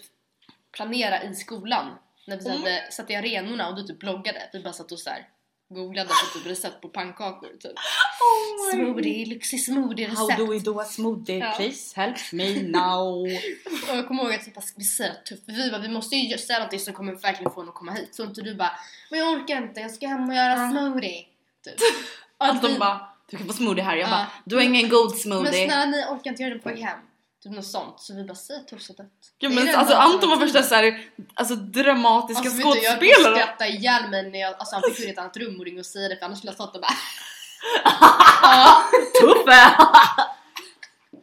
[0.72, 1.86] planera i skolan
[2.26, 2.58] när vi Mm.
[2.58, 4.50] hade, satt i arenorna och du typ bloggade.
[4.52, 5.28] Vi bara satt och så här
[5.70, 7.72] googlade på typ recept på pannkakor typ.
[8.20, 10.38] Oh Smoothie, lyxig smoothie How recept.
[10.38, 11.38] do we do a smoothie?
[11.38, 11.52] Ja.
[11.56, 13.22] Please help me now.
[13.90, 16.16] Och jag kommer ihåg att vi bara, vi säger tufft, för vi bara, vi måste
[16.16, 18.14] ju säga någonting som kommer verkligen få honom att komma hit.
[18.14, 18.72] Så inte du bara,
[19.10, 20.70] men jag orkar inte, jag ska hem och göra Ja.
[20.70, 21.24] smoothie.
[21.64, 21.74] Typ.
[22.38, 23.96] Anton vi- bara, du kan få smoothie här.
[23.96, 24.10] Jag Ja.
[24.10, 25.66] bara, du har ingen god Men smoothie.
[25.66, 26.98] snälla ni orkar inte göra det på väg hem.
[27.42, 28.00] Typ något sånt.
[28.00, 29.12] Så vi bara, säg tufft och dött.
[29.38, 33.36] Ja, men det alltså Anton var värsta såhär, alltså dramatiska Alltså, vet du, jag skådespelare.
[33.36, 35.86] skrattade ihjäl mig när jag, alltså han fick ju ett annat rum och ringa och
[35.86, 36.90] säga det för annars skulle jag stått och bara
[39.20, 39.76] Tuffe!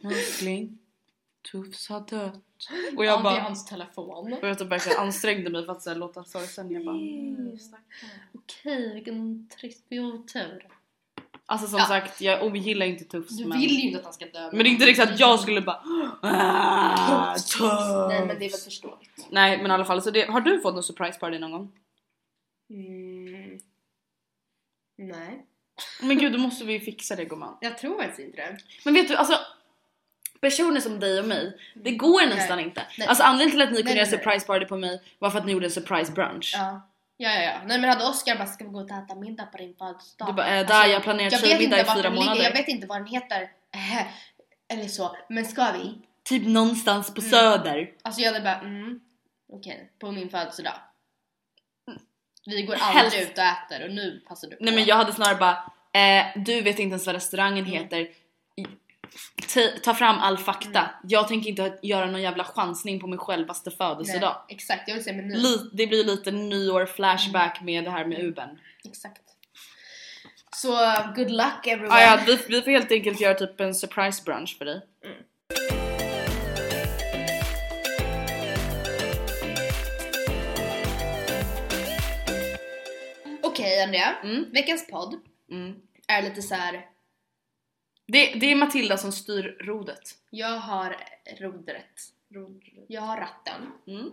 [0.04, 0.78] Älskling,
[1.52, 2.42] Tuffs har dött.
[2.96, 4.32] Och jag ja, det är bara, hans telefon.
[4.42, 6.70] och jag typ verkligen ansträngde mig för att så här, låta sorgsen.
[6.70, 7.58] Jag bara, Mm.
[8.34, 10.66] Okej, vilken trist otur.
[11.46, 11.86] Alltså som Ja.
[11.86, 13.58] sagt, jag ogillar inte Tuffs Du men...
[13.58, 14.48] vill ju inte att han ska dö.
[14.52, 15.82] Men det är inte riktigt att jag skulle bara
[16.22, 18.08] ah, Tuff.
[18.08, 19.26] Nej men det är väl förståeligt.
[19.30, 21.72] Nej men i alla fall, så det, har du fått någon surprise party någon gång?
[22.70, 23.58] Mm.
[24.98, 25.46] Nej.
[26.02, 27.56] Men gud då måste vi fixa det gumman.
[27.60, 28.58] Jag tror faktiskt inte det.
[28.84, 29.38] Men vet du alltså
[30.40, 32.82] Personer som dig och mig, det går nästan inte.
[32.98, 33.08] Nej.
[33.08, 34.24] Alltså anledningen till att ni kunde Nej, göra nej, nej.
[34.24, 36.54] surprise party på mig var för att ni gjorde en surprise brunch.
[36.56, 36.88] Ja.
[37.18, 37.60] Ja, ja, ja.
[37.66, 40.28] Nej men hade Oscar bara ska vi gå och äta middag på din födelsedag?
[40.28, 42.42] Du bara, äh, där, jag har planerat jag vet tjejmiddag i fyra den ligger, månader.
[42.44, 43.42] Jag vet inte vad den heter.
[43.74, 44.06] Äh,
[44.68, 45.16] eller så.
[45.28, 45.98] Men ska vi?
[46.24, 47.30] Typ någonstans på Mm.
[47.30, 47.90] söder.
[48.02, 49.00] Alltså jag hade bara mm,
[49.52, 50.74] okej, på min födelsedag.
[52.46, 53.04] Vi går Helst.
[53.14, 54.64] aldrig ut och äter och nu passar du på.
[54.64, 57.72] Nej men jag hade snarare bara, eh, du vet inte ens vad restaurangen Mm.
[57.82, 58.08] heter.
[59.84, 60.78] Ta fram all fakta.
[60.80, 60.90] Mm.
[61.02, 64.36] Jag tänker inte göra någon jävla chansning på min självaste födelsedag.
[64.48, 65.34] Nej, exakt, jag vill säga nu.
[65.34, 68.48] Li- det blir lite nyår flashback med det här med Uben.
[68.84, 69.22] Exakt.
[70.56, 70.72] Så
[71.16, 71.94] good luck everyone.
[71.94, 74.80] Ah, ja, vi, vi får helt enkelt göra typ en surprise brunch för dig.
[83.42, 84.44] Okej Andrea, Mm.
[84.52, 85.14] veckans podd
[85.50, 85.74] Mm.
[86.08, 86.84] är lite så här.
[88.06, 90.14] Det, det är Matilda som styr rodet.
[90.30, 90.96] jag har
[91.40, 92.12] rodret.
[92.88, 93.72] Jag har ratten.
[93.86, 94.12] Mm.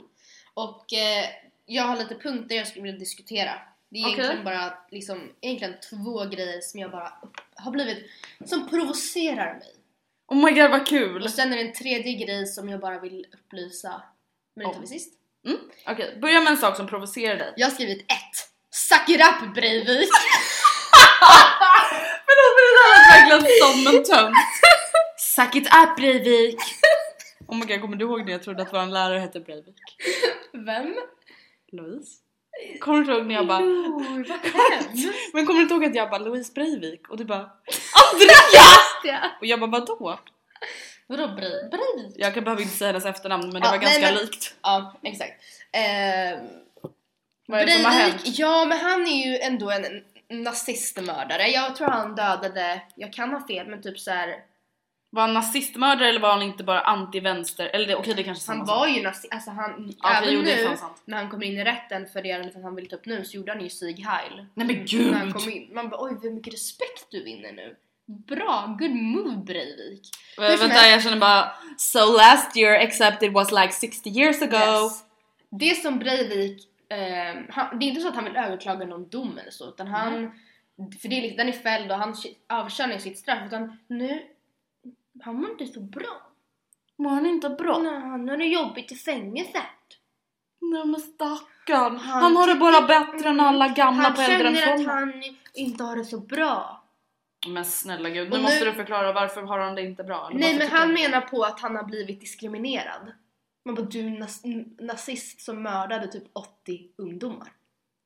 [0.53, 1.25] Och eh,
[1.65, 3.51] jag har lite punkter jag skulle vilja diskutera.
[3.89, 4.13] Det är Okej.
[4.13, 7.13] egentligen bara liksom, egentligen två grejer som jag bara
[7.55, 8.09] har blivit,
[8.45, 9.73] som provocerar mig.
[10.27, 11.23] Oh my god vad kul!
[11.23, 14.01] Och sen är det en tredje grej som jag bara vill upplysa.
[14.55, 15.13] Men det tar vi sist.
[15.45, 15.59] Mm.
[15.87, 17.53] Okej, börja med en sak som provocerar dig.
[17.57, 18.35] Jag har skrivit ett.
[18.71, 20.09] Suck it up Breivik!
[22.25, 24.35] Förlåt men det där lät verkligen som en tönt.
[25.17, 26.59] Suck it up Breivik!
[27.47, 29.75] Oh my god, kommer du ihåg när jag trodde att vår lärare hette Breivik?
[30.65, 30.95] Vem?
[31.71, 32.11] Louise?
[32.79, 33.59] Kommer du inte ihåg när jag bara...
[34.71, 35.13] Hemskt!
[35.33, 37.09] Men kommer du inte ihåg att jag bara Louise Breivik?
[37.09, 37.49] Och du bara
[38.13, 39.31] Andrea!
[39.39, 40.19] Och jag bara vadå?
[41.07, 41.71] Vadå Breivik?
[41.71, 42.15] Breivik?
[42.15, 44.55] Jag kan behöver inte säga hennes efternamn men det Ja, var nej, ganska men- likt.
[44.61, 45.31] Ja, exakt.
[45.71, 46.39] Eh,
[47.47, 48.21] Vad är det som har hänt?
[48.25, 49.83] ja men han är ju ändå en
[50.41, 51.47] nazistmördare.
[51.47, 54.35] Jag tror han dödade, jag kan ha fel men typ så här.
[55.09, 57.65] Var han nazistmördare eller var han inte bara anti-vänster?
[57.73, 60.41] Eller det, okej det kanske är Han var ju nazist, alltså han, Ja, även jo,
[60.41, 63.25] nu när han kommer in i rätten för det ärendet han vill ta upp nu
[63.25, 64.45] så gjorde han ju Sieg Heil.
[64.53, 65.33] Nej men När han gud!
[65.33, 65.69] kom in.
[65.73, 67.75] Man bara oj hur mycket respekt du vinner nu.
[68.05, 70.09] Bra, good move Breivik.
[70.35, 70.91] Som vänta helst.
[70.91, 74.83] jag känner bara So last year except it was like 60 years ago.
[74.83, 75.03] Yes.
[75.49, 79.37] Det som Breivik, eh, han, det är inte så att han vill överklaga någon dom
[79.37, 80.13] eller så utan han,
[80.77, 80.91] Mm.
[81.01, 82.15] för det är, den är fälld och han
[82.49, 84.21] avtjänar sitt straff utan nu,
[85.23, 86.31] han mår inte så bra.
[86.97, 87.77] Mår han inte bra?
[87.77, 89.55] Nej, han har det jobbigt i fängelset.
[90.61, 91.97] Nej men stackarn.
[91.97, 94.89] Han, Han har det bara bättre än alla gamla Han på känner att äldreomsorgen.
[94.89, 96.83] han inte har det så bra.
[97.47, 100.29] Men snälla gud, nu nu- måste du förklara varför har han det inte bra?
[100.33, 103.11] Nej men han han- menar på att han har blivit diskriminerad.
[103.65, 107.47] Man bara du är nazist som mördade typ 80 ungdomar.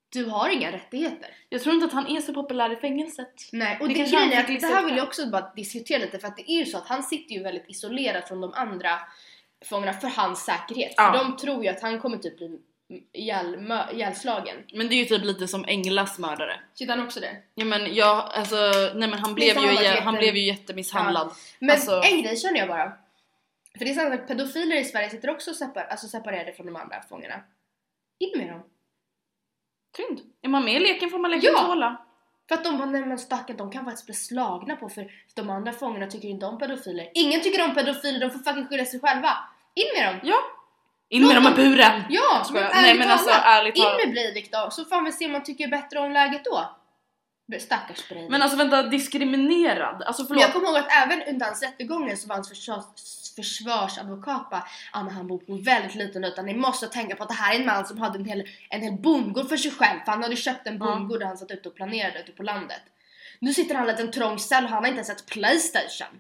[0.10, 1.30] Du har inga rättigheter.
[1.50, 3.34] Jag tror inte att han är så populär i fängelset.
[3.52, 6.20] Nej, och Det det, grejen är att det här vill jag också bara diskutera lite
[6.20, 9.00] för att det är ju så att han sitter ju väldigt isolerad från de andra
[9.65, 10.93] fångarna för hans säkerhet.
[10.98, 11.13] Ja.
[11.13, 12.60] För de tror ju att han kommer typ bli
[13.13, 14.56] ihjälslagen.
[14.74, 16.60] Men det är ju typ lite som Englas mördare.
[16.76, 17.36] Tyckte han också det?
[17.56, 18.56] Ja men jag, alltså,
[18.96, 21.32] nej men han blev ju, han blev ju jättemisshandlad.
[21.60, 22.93] Men Alltså- en grej känner jag bara.
[23.78, 26.76] För det är sant att pedofiler i Sverige sitter också separ- alltså separerade från de
[26.76, 27.36] andra fångarna.
[28.20, 28.63] In med dem.
[29.98, 30.20] Synd.
[30.42, 31.60] Är man med i leken får man leken Ja.
[31.66, 31.98] tåla.
[32.48, 35.50] För att de bara, nej men stackarn, de kan faktiskt bli slagna på för de
[35.50, 37.12] andra fångarna tycker inte om pedofiler.
[37.13, 39.30] Ingen tycker om pedofiler, de får fucking skylla sig själva.
[39.74, 40.20] In med dem!
[40.24, 40.36] Ja.
[41.10, 42.02] In med dem i buren!
[42.10, 43.98] Ja, men Nej, men alltså, talat, ärligt In talat.
[44.06, 46.76] med Breivik då, så får vi se om man tycker bättre om läget då.
[47.60, 48.32] Stackars Breivik.
[48.32, 50.04] Men alltså vänta, diskriminerad?
[50.04, 50.42] Alltså Men förlåt.
[50.42, 52.86] jag kommer ihåg att även under hans rättegången så var hans försvars,
[53.36, 57.30] försvarsadvokat bara ah, men han bor på väldigt liten yta, ni måste tänka på att
[57.30, 60.00] det här är en man som hade en hel, en hel bondgård för sig själv
[60.06, 62.82] för han hade köpt en bondgård där han satt ute och planerade ute på landet.
[63.40, 66.20] Nu sitter han i en liten trång cell och han har inte ens ett Playstation.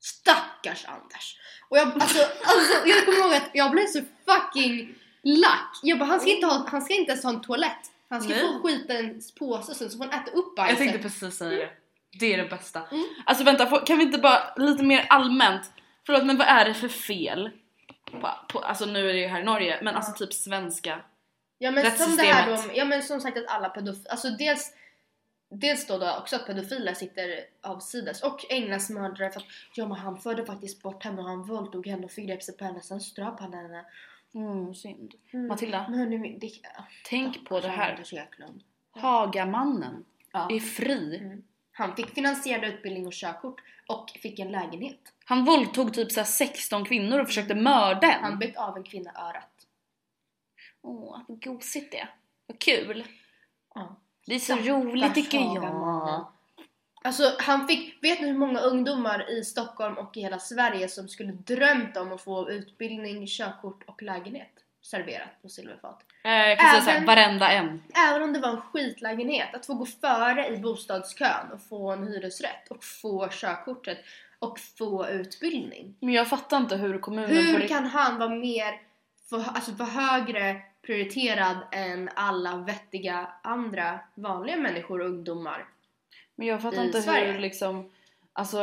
[0.00, 1.38] Stackars Anders.
[1.68, 5.78] Och jag, alltså, alltså, jag kommer ihåg att jag blev så fucking lack.
[5.82, 7.92] Jag bara, han ska inte, ha, han ska inte ens ha en toalett.
[8.10, 8.40] Han ska Nej.
[8.62, 10.78] få en påse sen så får han äta upp bajset.
[10.78, 11.70] Jag tänkte precis säga det.
[12.18, 12.82] Det är det bästa.
[12.90, 13.04] Mm.
[13.26, 15.72] Alltså vänta, kan vi inte bara lite mer allmänt?
[16.06, 17.50] Förlåt men vad är det för fel?
[18.10, 21.00] På, på, alltså nu är det ju här i Norge, men alltså typ svenska.
[21.58, 24.72] Ja men som det här då, ja men som sagt att alla pedofiler, alltså dels
[25.52, 29.96] Dels då, då också att pedofiler sitter avsides och ägnas mördare för att ja men
[29.96, 33.00] han förde faktiskt bort henne och han våldtog henne och förgrep sig på henne sen
[33.00, 33.84] ströp han henne.
[34.34, 35.14] Mm, synd.
[35.32, 35.48] Mm.
[35.48, 36.50] Matilda, Men hörni, det,
[37.04, 38.04] tänk på det här.
[38.90, 40.48] Hagamannen Ja.
[40.50, 41.16] är fri.
[41.16, 41.42] Mm.
[41.72, 45.12] Han fick finansierad utbildning och körkort och fick en lägenhet.
[45.24, 48.24] Han våldtog typ så här 16 kvinnor och försökte mörda en.
[48.24, 49.66] Han bet av en kvinna örat.
[50.82, 52.08] Åh, vad gosigt det
[52.46, 53.04] Vad kul.
[53.74, 53.96] Ja.
[54.26, 56.26] Det är så roligt tycker jag.
[57.02, 61.08] Alltså han fick, vet ni hur många ungdomar i Stockholm och i hela Sverige som
[61.08, 64.50] skulle drömt om att få utbildning, körkort och lägenhet
[64.82, 66.02] serverat på silverfat?
[66.24, 67.82] Eh, jag kan säga såhär, Även- varenda en.
[68.08, 72.06] Även om det var en skitlägenhet, att få gå före i bostadskön och få en
[72.08, 73.98] hyresrätt och få körkortet
[74.38, 75.94] och få utbildning.
[76.00, 78.80] Men jag fattar inte hur kommunen Hur kan han vara mer,
[79.30, 85.66] för, alltså vara högre prioriterad än alla vettiga andra vanliga människor och ungdomar?
[86.40, 87.32] Men jag fattar i inte Sverige.
[87.32, 87.90] hur liksom
[88.32, 88.58] Alltså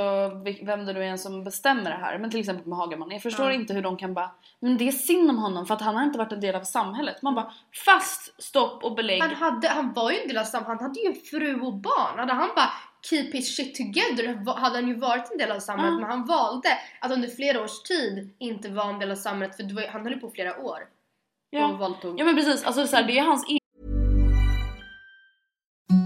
[0.62, 2.18] vem det nu är som bestämmer det här.
[2.18, 3.12] Men till exempel med Hagaman.
[3.12, 3.54] Jag förstår Ja.
[3.54, 6.04] inte hur de kan bara Men det är synd om honom för att han har
[6.04, 7.22] inte varit en del av samhället.
[7.22, 7.54] Man bara
[7.86, 9.22] fast, stopp och belägg.
[9.22, 12.20] Han, hade, han var ju en del av samhället, han hade ju fru och barn.
[12.20, 12.70] Hade han bara
[13.10, 15.94] keep his shit together hade han ju varit en del av samhället.
[15.94, 16.00] Ja.
[16.00, 16.70] Men han valde
[17.02, 20.13] att under flera års tid inte vara en del av samhället för var, han höll
[20.13, 20.80] ju på flera år.
[21.50, 21.98] Ja.
[22.18, 23.46] ja men precis, alltså så här, det är hans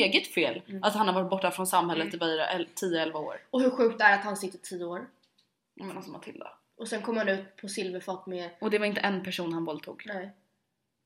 [0.00, 0.82] Eget fel Mm.
[0.82, 3.36] att han har varit borta från samhället i bara el- 10-11 år.
[3.50, 5.06] Och hur sjukt är det att han sitter 10 år?
[5.74, 6.52] Men alltså Matilda.
[6.78, 8.50] Och sen kommer han ut på silverfat med...
[8.58, 10.02] Och det var inte en person han våldtog.
[10.06, 10.30] Nej.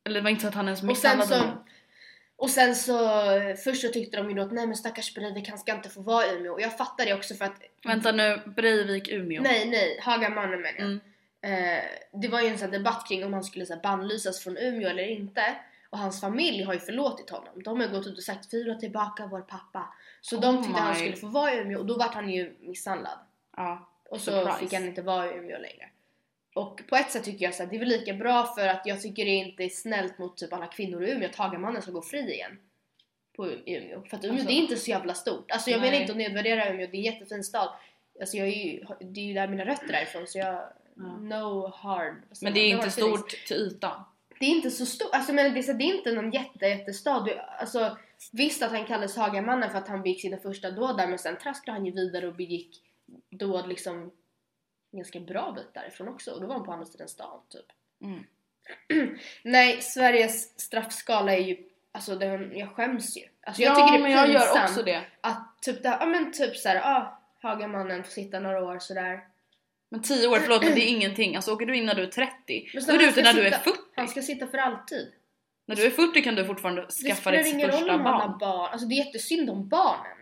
[0.04, 1.64] Eller det var inte så att han ens Och sen misshandlade så...
[2.36, 2.98] Och sen så...
[3.64, 6.00] Först så tyckte de ju då att nej men stackars Breivik han ska inte få
[6.00, 6.52] vara i Umeå.
[6.52, 7.62] Och jag fattar det också för att...
[7.84, 9.42] Vänta nu, Breivik, Umeå.
[9.42, 10.86] Nej nej, Hagamannen menar jag.
[10.86, 11.00] Mm.
[11.42, 14.40] Eh, det var ju en sån här debatt kring om han skulle så här, bannlysas
[14.44, 15.56] från Umeå eller inte.
[15.90, 17.62] Och hans familj har ju förlåtit honom.
[17.62, 19.94] De har gått ut och sagt vi vill ha tillbaka vår pappa.
[20.20, 20.98] Så de Oh tyckte han my.
[20.98, 23.18] skulle få vara i Umeå och då vart han ju misshandlad.
[23.56, 23.88] Ja.
[24.10, 24.58] Och så Surprise.
[24.58, 25.88] fick han inte vara i Umeå längre.
[26.54, 28.82] Och på ett sätt tycker jag så att det är väl lika bra för att
[28.86, 31.90] jag tycker det inte är snällt mot typ alla kvinnor i Umeå att Hagamannen ska
[31.90, 32.58] gå fri igen.
[33.36, 34.02] På Umeå.
[34.02, 35.50] För att Umeå Alltså- det är inte så jävla stort.
[35.50, 35.90] Alltså jag Nej.
[35.90, 37.70] menar inte att nedvärdera Umeå, det är en jättefin stad.
[38.20, 40.54] Alltså jag är ju, det är ju där mina rötter är ifrån så jag...
[40.94, 41.16] Ja.
[41.16, 42.14] No hard.
[42.42, 42.72] Men det är?
[42.74, 44.04] No inte stort till ytan.
[44.40, 47.28] Det är inte så stort, alltså men det är, det inte någon jätte, jättestad.
[47.58, 47.98] Alltså
[48.32, 51.36] visst att han kallades Hagamannen för att han begick sina första dåd där men sen
[51.36, 52.82] trasklade han ju vidare och begick
[53.30, 54.10] dåd liksom
[54.92, 57.66] ganska bra bit därifrån också och då var han på andra sidan stan typ.
[58.02, 58.24] Mm.
[59.42, 61.56] Nej, Sveriges straffskala är ju,
[61.92, 63.22] alltså den, jag skäms ju.
[63.42, 65.04] Alltså jag ja, tycker det är pinsamt det.
[65.20, 69.29] att typ, där, ja men typ såhär, ja Hagamannen får sitta några år sådär.
[69.90, 71.36] Men 10 år, förlåt men det är ingenting.
[71.36, 73.40] Alltså åker du in när du är 30, Men då är du ute när du
[73.40, 73.76] är sitta- 40.
[73.96, 75.12] Han ska sitta för alltid.
[75.66, 78.00] När du är 40 kan du fortfarande Det skaffa spelar ditt ingen roll första om
[78.06, 78.38] han har barn.
[78.38, 78.70] barn.
[78.72, 80.16] Alltså det är jättesynd om barnen.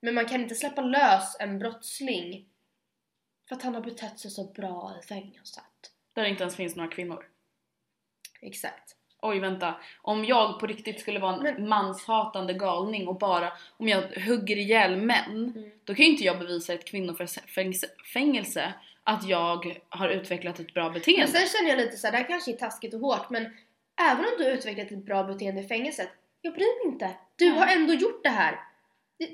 [0.00, 2.46] Men man kan inte släppa lös en brottsling
[3.48, 5.64] för att han har betett sig så bra i fängelset.
[6.14, 7.24] Där det inte ens finns några kvinnor.
[8.42, 8.96] Exakt.
[9.22, 13.88] Oj vänta, om jag på riktigt skulle vara en Men- manshatande galning och bara om
[13.88, 15.70] jag hugger ihjäl män Mm.
[15.84, 18.74] då kan ju inte jag bevisa ett kvinnofängelse
[19.06, 21.32] att jag har utvecklat ett bra Men beteende.
[21.32, 23.42] sen känner jag lite så här, det här kanske är taskigt och hårt men
[24.10, 26.08] även om du har utvecklat ett bra beteende i fängelset,
[26.42, 27.10] jag bryr mig inte.
[27.36, 28.60] Du har ändå gjort det här.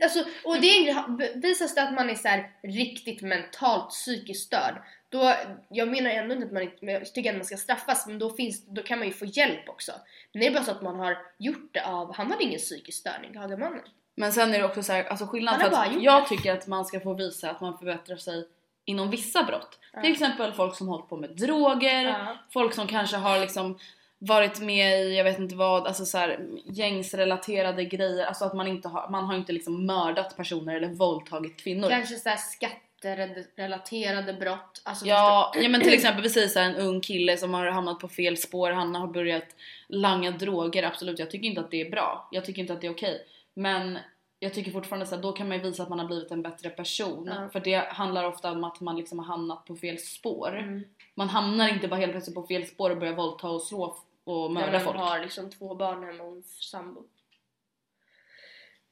[0.03, 4.83] Alltså, och det är visas det att man är så här riktigt mentalt psykiskt störd
[5.13, 5.35] då,
[5.69, 8.31] jag menar ändå inte att man men jag tycker att man ska straffas men då,
[8.31, 9.93] finns, då kan man ju få hjälp också.
[10.33, 12.99] Men det är bara så att man har gjort det av, han hade ingen psykisk
[12.99, 13.83] störning, Hagamannen.
[14.15, 16.29] Men sen är det också så här, alltså skillnaden för att jag det.
[16.29, 18.49] tycker att man ska få visa att man förbättrar sig
[18.85, 19.79] inom vissa brott.
[19.93, 20.01] Ja.
[20.03, 22.37] Till exempel folk som hållit på med droger, Ja.
[22.53, 23.79] folk som kanske har liksom
[24.19, 28.27] varit med i, jag vet inte vad, alltså så här, gängsrelaterade grejer.
[28.27, 31.89] Alltså att man inte har, man har inte liksom mördat personer eller våldtagit kvinnor.
[31.89, 34.83] Kanske såhär skatterelaterade brott.
[34.85, 37.67] Alltså Ja, ja men till exempel vi säger så här, en ung kille som har
[37.67, 39.47] hamnat på fel spår, han har börjat
[39.89, 42.29] langa droger, absolut jag tycker inte att det är bra.
[42.31, 43.27] Jag tycker inte att det är okej.
[43.55, 43.99] Men
[44.43, 46.43] jag tycker fortfarande så här, då kan man ju visa att man har blivit en
[46.43, 47.27] bättre person.
[47.27, 47.49] Ja.
[47.53, 50.59] För det handlar ofta om att man liksom har hamnat på fel spår.
[50.59, 50.85] Mm.
[51.15, 54.53] Man hamnar inte bara helt plötsligt på fel spår och börjar våldta och slå och
[54.53, 54.97] mörda man folk.
[54.97, 57.05] har liksom två barn hemma och en sambo.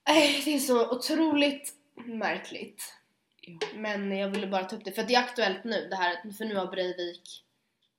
[0.09, 2.95] Nej, det är så otroligt märkligt.
[3.41, 3.59] Ja.
[3.75, 6.45] Men jag ville bara ta upp det för det är aktuellt nu det här, för
[6.45, 7.45] nu har Breivik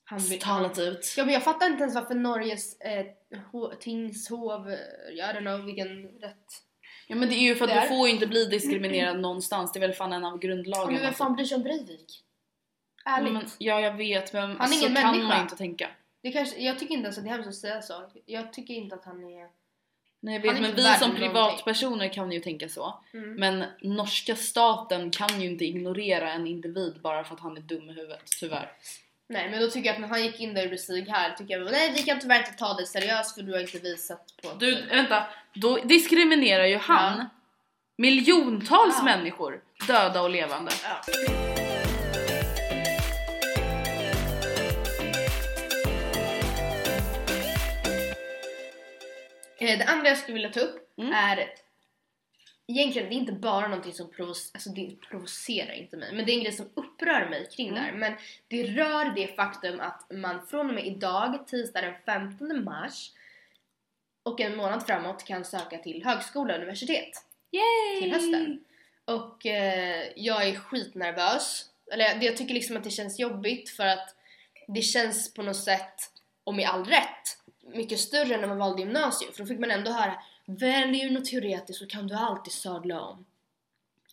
[0.04, 1.14] han Talat ut.
[1.18, 3.06] Ja men jag fattar inte ens varför Norges eh,
[3.52, 4.78] ho- tingshov, eh,
[5.14, 6.64] I don't know vilken rätt.
[7.12, 7.82] Ja men det är ju för att Där.
[7.82, 11.00] du får ju inte bli diskriminerad någonstans, det är väl fan en av Men grundlagarna.
[11.00, 12.24] vem fan bryr sig om Breivik?
[13.06, 13.34] Ärligt.
[13.34, 15.28] men, ja jag vet men är så ingen kan människa.
[15.28, 15.90] man inte tänka.
[16.24, 18.10] Det kanske, jag tycker inte ens att det är hemskt att säga så.
[18.26, 19.48] Jag tycker inte att han är...
[20.20, 21.16] Nej jag Han vet men vi som någonting.
[21.28, 23.00] privatpersoner kan ju tänka så.
[23.14, 23.34] Mm.
[23.36, 27.90] Men norska staten kan ju inte ignorera en individ bara för att han är dum
[27.90, 28.72] i huvudet, tyvärr.
[29.32, 31.30] Nej men då tycker jag att när han gick in där och gjorde sig här
[31.38, 34.34] tycker jag nej vi kan tyvärr inte ta dig seriöst för du har inte visat
[34.44, 37.26] på Du, vänta, då diskriminerar ju han Ja.
[37.98, 39.04] miljontals Ja.
[39.04, 40.72] människor, döda och levande.
[40.84, 41.14] Ja.
[49.60, 51.14] Eh, Det andra jag skulle vilja ta upp Mm.
[51.14, 51.48] är
[52.72, 56.32] Egentligen det är inte bara någonting som provocerar, alltså det provocerar inte mig men det
[56.32, 57.80] är en grej som upprör mig kring Mm.
[57.80, 58.14] det här men
[58.48, 63.12] det rör det faktum att man från och med idag, tisdag den 15 mars
[64.24, 68.02] och en månad framåt kan söka till högskola och universitet Yay!
[68.02, 68.64] till hösten.
[69.06, 71.66] Och eh, jag är skitnervös.
[71.92, 74.16] Eller jag, jag tycker liksom att det känns jobbigt för att
[74.68, 75.96] det känns på något sätt,
[76.44, 77.38] och med all rätt,
[77.74, 79.34] mycket större än när man valde gymnasium.
[79.34, 83.02] För då fick man ändå höra Väljer du något teoretiskt så kan du alltid sadla
[83.02, 83.26] om.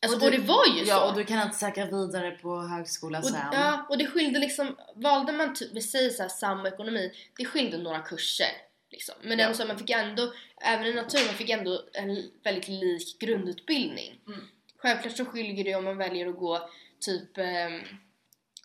[0.03, 0.89] Alltså, och, du- det var ju så!
[0.91, 3.37] Ja och du kan inte söka vidare på högskola Och, sen.
[3.53, 7.99] ja, och det skilde liksom, valde man typ, vi säger såhär samekonomi, det skilde några
[7.99, 8.51] kurser.
[8.91, 9.15] Liksom.
[9.23, 9.45] Men Ja.
[9.45, 14.21] ändå så man fick ändå, även i natur, man fick ändå en väldigt lik grundutbildning.
[14.27, 14.41] Mm.
[14.77, 16.69] Självklart så skiljer det om man väljer att gå
[17.01, 17.45] typ eh,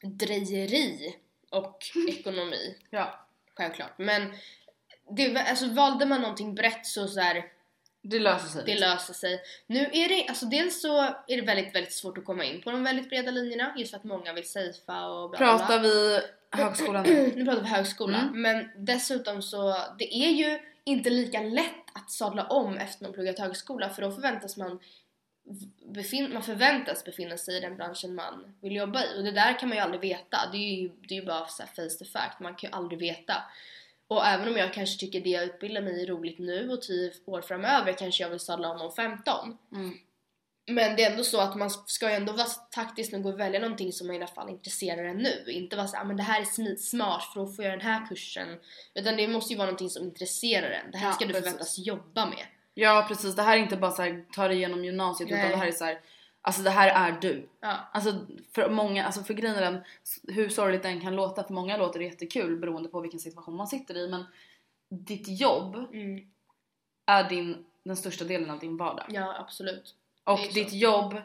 [0.04, 1.16] drejeri
[1.52, 2.76] och ekonomi.
[2.90, 3.20] Ja,
[3.56, 3.94] Självklart.
[3.98, 4.34] Men
[5.10, 7.46] det, alltså, valde man någonting brett så, så här,
[8.02, 8.64] det löser sig.
[8.66, 9.42] det löser sig.
[9.68, 12.72] Nu är det, alltså dels så är det väldigt, väldigt svårt att komma in på
[12.72, 15.58] de väldigt breda linjerna just för att många vill safea och bla bla.
[15.58, 16.20] Pratar vi
[16.52, 17.32] högskolan nu?
[17.36, 18.42] nu pratar vi högskola, Mm.
[18.42, 23.40] men dessutom så det är ju inte lika lätt att sadla om efter man pluggat
[23.40, 24.80] högskola för då förväntas man
[25.86, 29.60] befin- man förväntas befinna sig i den branschen man vill jobba i och det där
[29.60, 30.38] kan man ju aldrig veta.
[30.52, 33.00] Det är ju, det är ju bara så face to fact, man kan ju aldrig
[33.00, 33.34] veta.
[34.14, 36.82] Och även om jag kanske tycker det jag utbildar mig i är roligt nu och
[36.82, 39.58] 10 år framöver kanske jag vill sadla om om 15.
[39.72, 39.94] Mm.
[40.68, 43.60] Men det är ändå så att man ska ju ändå vara taktisk nog och välja
[43.60, 45.44] någonting som i alla fall intresserar en nu.
[45.48, 48.48] Inte vara såhär, men det här är smart för att få göra den här kursen.
[48.96, 50.92] Utan det måste ju vara någonting som intresserar en.
[50.92, 51.44] Det här Ja, ska du precis.
[51.44, 52.46] förväntas jobba med.
[52.74, 55.40] Ja precis, det här är inte bara så här, ta dig igenom gymnasiet Nej.
[55.40, 56.00] utan det här är så här,
[56.46, 57.48] alltså det här är du.
[57.60, 57.78] Ja.
[57.94, 58.14] Alltså
[58.52, 59.78] för många, alltså för grejen är den,
[60.28, 63.68] hur sorgligt den kan låta, för många låter det jättekul beroende på vilken situation man
[63.68, 64.24] sitter i men
[64.90, 66.28] ditt jobb Mm.
[67.06, 69.06] är din, den största delen av din vardag.
[69.10, 69.96] Ja, absolut.
[70.24, 70.52] Och är så.
[70.54, 71.16] ditt jobb,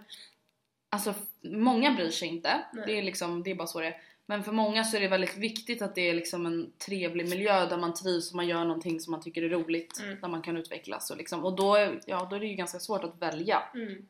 [0.90, 2.84] alltså många bryr sig inte, Nej.
[2.86, 4.00] det är liksom, det är bara så det är.
[4.26, 7.66] Men för många så är det väldigt viktigt att det är liksom en trevlig miljö
[7.66, 10.20] där man trivs och man gör någonting som man tycker är roligt, Mm.
[10.20, 11.44] där man kan utvecklas och liksom.
[11.44, 13.62] Och då är, ja, då är det ju ganska svårt att välja.
[13.74, 14.06] Mm.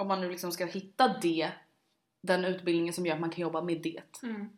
[0.00, 1.50] Om man nu liksom ska hitta det,
[2.22, 4.02] den utbildningen som gör att man kan jobba med det.
[4.22, 4.50] Mm.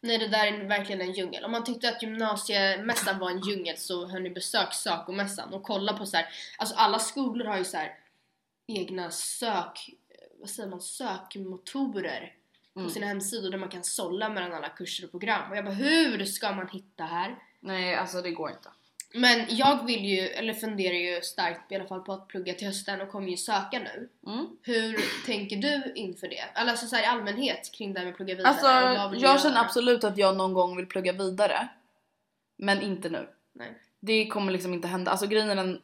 [0.00, 1.44] Nej, det där är verkligen en djungel.
[1.44, 5.98] Om man tyckte att gymnasiemässan var en djungel så hör ni besök Sacomässan och kolla
[5.98, 6.26] på så här.
[6.58, 7.94] Alltså alla skolor har ju så här
[8.66, 9.90] egna sök,
[10.40, 12.34] vad säger man, sökmotorer
[12.74, 12.90] på Mm.
[12.92, 15.50] sina hemsidor där man kan sålla mellan alla kurser och program.
[15.50, 17.38] Och jag bara, hur ska man hitta här?
[17.60, 18.68] Nej, alltså det går inte.
[19.14, 22.66] Men jag vill ju, eller funderar ju starkt i alla fall på att plugga till
[22.66, 24.08] hösten och kommer ju söka nu.
[24.26, 24.46] Mm.
[24.62, 26.44] Hur tänker du inför det?
[26.54, 28.52] Eller alltså så här i allmänhet kring det här med att plugga vidare.
[28.52, 31.68] Alltså, du jag känner absolut att jag någon gång vill plugga vidare.
[32.56, 33.28] Men inte nu.
[33.52, 33.78] Nej.
[34.00, 35.10] Det kommer liksom inte hända.
[35.10, 35.82] Alltså grejen är den,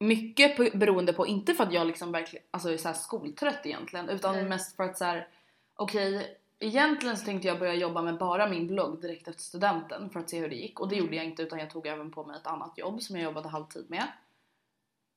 [0.00, 3.66] mycket på, beroende på, inte för att jag liksom verkligen alltså är så här skoltrött
[3.66, 4.44] egentligen, utan Nej.
[4.44, 5.28] mest för att så här,
[5.76, 10.20] okej, egentligen så tänkte jag börja jobba med bara min blogg direkt efter studenten för
[10.20, 12.24] att se hur det gick och det gjorde jag inte utan jag tog även på
[12.24, 14.06] mig ett annat jobb som jag jobbade halvtid med.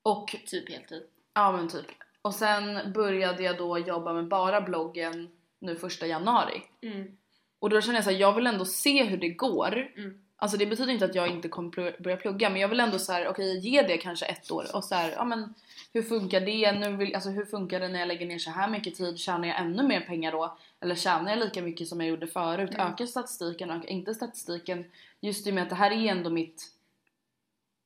[0.04, 1.04] Och Typ heltid.
[1.34, 1.86] Ja men typ.
[2.22, 5.30] Och sen började jag då jobba med bara bloggen
[5.60, 6.64] nu första januari.
[6.82, 7.18] Mm.
[7.60, 9.92] Och då känner jag så här, jag vill ändå se hur det går.
[9.96, 10.22] Mm.
[10.42, 13.12] Alltså det betyder inte att jag inte kommer börja plugga men jag vill ändå så
[13.12, 15.54] här, okej ge det kanske ett år och så här, ja men
[15.94, 16.72] hur funkar det?
[16.72, 19.20] Nu vill, alltså hur funkar det när jag lägger ner så här mycket tid?
[19.20, 20.58] Tjänar jag ännu mer pengar då?
[20.80, 22.74] Eller tjänar jag lika mycket som jag gjorde förut?
[22.74, 22.88] Mm.
[22.88, 23.72] Ökar statistiken?
[23.72, 24.86] Ökar inte statistiken?
[25.20, 26.72] Just i och med att det här är ändå mitt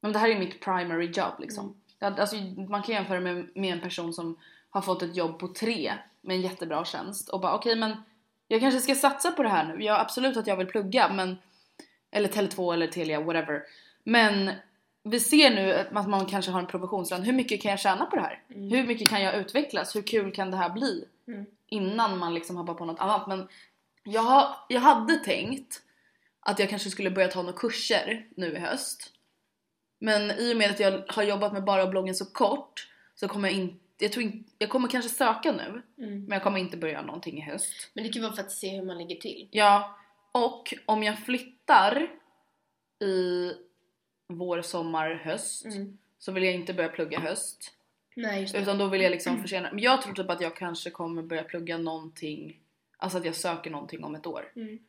[0.02, 1.76] men det här är mitt primary job liksom.
[2.00, 2.20] Mm.
[2.20, 2.36] Alltså,
[2.70, 4.38] man kan jämföra med, med en person som
[4.70, 7.98] har fått ett jobb på tre med en jättebra tjänst och bara okej men
[8.48, 9.84] jag kanske ska satsa på det här nu.
[9.84, 11.38] Ja absolut att jag vill plugga men
[12.16, 13.64] eller Tele2 eller Telia whatever.
[14.04, 14.52] Men
[15.04, 17.24] vi ser nu att man kanske har en provisionslön.
[17.24, 18.44] Hur mycket kan jag tjäna på det här?
[18.48, 19.96] Hur mycket kan jag utvecklas?
[19.96, 21.06] Hur kul kan det här bli?
[21.28, 21.46] Mm.
[21.68, 23.28] Innan man liksom hoppar på något annat.
[23.28, 23.48] Men
[24.04, 25.82] jag, har, jag hade tänkt
[26.40, 29.12] att jag kanske skulle börja ta några kurser nu i höst.
[30.00, 33.50] Men i och med att jag har jobbat med bara bloggen så kort så kommer
[33.50, 36.20] jag inte, jag tror inte, jag kommer kanske söka nu Mm.
[36.24, 37.90] men jag kommer inte börja någonting i höst.
[37.94, 39.48] Men det kan vara för att se hur man ligger till.
[39.52, 39.98] Ja,
[40.36, 42.08] och om jag flyttar
[43.04, 43.52] i
[44.28, 45.98] vår, sommar, höst Mm.
[46.18, 47.72] så vill jag inte börja plugga höst.
[48.16, 48.60] Nej just det.
[48.60, 49.70] Utan då vill jag liksom försena.
[49.72, 52.60] Men jag tror typ att jag kanske kommer börja plugga någonting,
[52.98, 54.52] alltså att jag söker någonting om ett år.
[54.56, 54.80] Mm.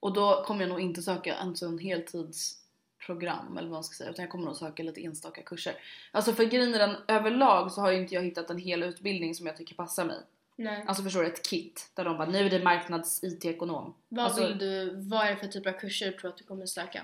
[0.00, 4.10] Och då kommer jag nog inte söka en sån heltidsprogram eller vad man ska säga
[4.10, 5.74] utan jag kommer nog söka lite enstaka kurser.
[6.10, 9.56] Alltså för grejen överlag så har ju inte jag hittat en hel utbildning som jag
[9.56, 10.20] tycker passar mig.
[10.56, 10.84] Nej.
[10.86, 11.26] Alltså förstår du?
[11.28, 13.94] Ett kit där de bara nu är det marknads IT-ekonom.
[14.08, 16.44] vad alltså- vill du, vad är det för typ av kurser du tror att du
[16.44, 17.02] kommer söka?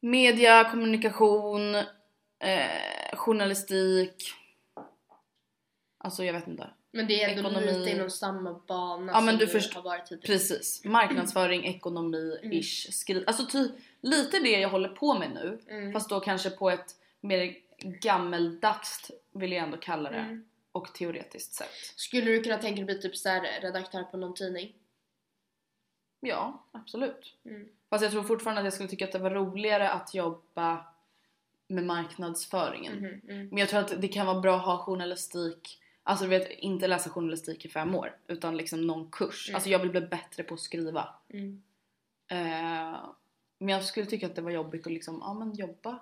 [0.00, 4.24] Media, kommunikation, eh, journalistik.
[5.98, 6.70] Alltså jag vet inte.
[6.92, 7.72] Men det är ändå Ekonomi.
[7.78, 10.26] lite inom samma bana Ja, men som du först- har varit tidigare.
[10.26, 10.84] Precis.
[10.84, 12.62] Marknadsföring, ekonomi, Mm.
[12.62, 13.68] Skri- alltså ty-
[14.00, 15.58] lite det jag håller på med nu.
[15.68, 15.92] Mm.
[15.92, 17.54] Fast då kanske på ett mer
[18.02, 20.16] gammeldags vill jag ändå kalla det.
[20.18, 20.44] Mm.
[20.76, 21.70] Och teoretiskt sett.
[21.96, 24.74] Skulle du kunna tänka dig bli typ så här redaktör på någon tidning?
[26.20, 27.34] Ja, absolut.
[27.44, 27.68] Mm.
[27.90, 30.84] Fast jag tror fortfarande att jag skulle tycka att det var roligare att jobba
[31.68, 32.94] med marknadsföringen.
[32.94, 33.48] Mhm, mm.
[33.48, 36.86] Men jag tror att det kan vara bra att ha journalistik, alltså du vet inte
[36.86, 39.48] läsa journalistik i fem år utan liksom någon kurs.
[39.48, 39.56] Mm.
[39.56, 41.08] Alltså jag vill bli bättre på att skriva.
[41.28, 41.62] Mm.
[42.28, 42.98] Eh,
[43.58, 45.98] men jag skulle tycka att det var jobbigt att liksom, ja men jobba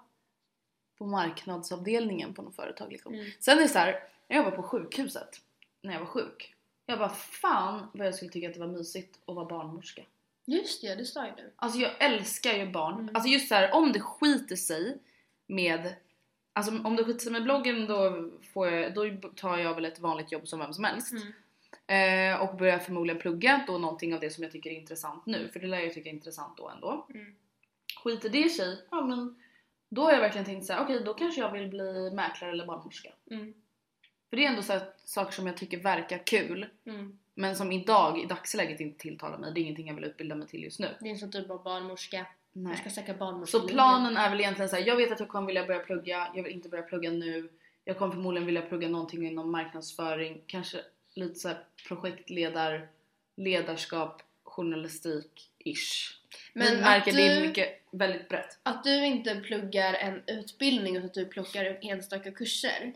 [0.99, 3.14] på marknadsavdelningen på något företag liksom.
[3.14, 3.31] Mm.
[3.41, 5.41] Sen är det så här, jag jobbade på sjukhuset
[5.83, 6.55] när jag var sjuk.
[6.87, 10.03] Jag bara fan vad jag skulle tycka att det var mysigt att vara barnmorska.
[10.45, 11.53] Just det, det sa ju du.
[11.57, 12.95] Alltså jag älskar ju barn.
[13.01, 13.16] Mm.
[13.16, 14.99] Alltså just så här, om det skiter sig
[15.47, 15.95] med
[16.57, 20.01] Alltså om det skiter sig med bloggen då, får jag, då tar jag väl ett
[20.01, 21.12] vanligt jobb som vem som helst.
[21.12, 21.33] Mm.
[21.87, 25.49] Eh, och börjar förmodligen plugga då någonting av det som jag tycker är intressant nu.
[25.53, 27.07] För det lär jag tycka är intressant då ändå.
[27.14, 27.35] Mm.
[28.05, 29.43] Skiter det sig, ja men
[29.89, 33.12] då har jag verkligen tänkt såhär, okej då kanske jag vill bli mäklare eller barnmorska.
[33.31, 33.55] Mm.
[34.31, 36.66] För det är ändå så här, saker som jag tycker verkar kul.
[36.87, 37.18] Mm.
[37.35, 39.53] Men som idag, i dagsläget inte tilltalar mig.
[39.55, 40.89] Det är ingenting jag vill utbilda mig till just nu.
[41.01, 42.27] Det är en sån typ barnmorska.
[42.53, 42.77] Du Nej.
[42.77, 43.75] ska söka Så barnmorskelinjen.
[43.75, 46.43] planen är väl egentligen så här, jag vet att jag kommer vilja börja plugga, jag
[46.43, 47.49] vill inte börja plugga nu.
[47.85, 50.79] jag kommer förmodligen vilja plugga någonting inom marknadsföring, kanske
[51.14, 51.51] lite så
[51.89, 52.89] projektledar,
[53.37, 56.14] ledarskap, journalistik-ish.
[56.53, 58.59] Men att märker det är du- mycket, väldigt brett.
[58.62, 62.93] Att du inte pluggar en utbildning utan att du plockar enstaka kurser.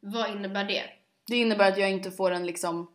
[0.00, 0.84] Vad innebär det?
[1.26, 2.90] Det innebär att jag inte får en liksom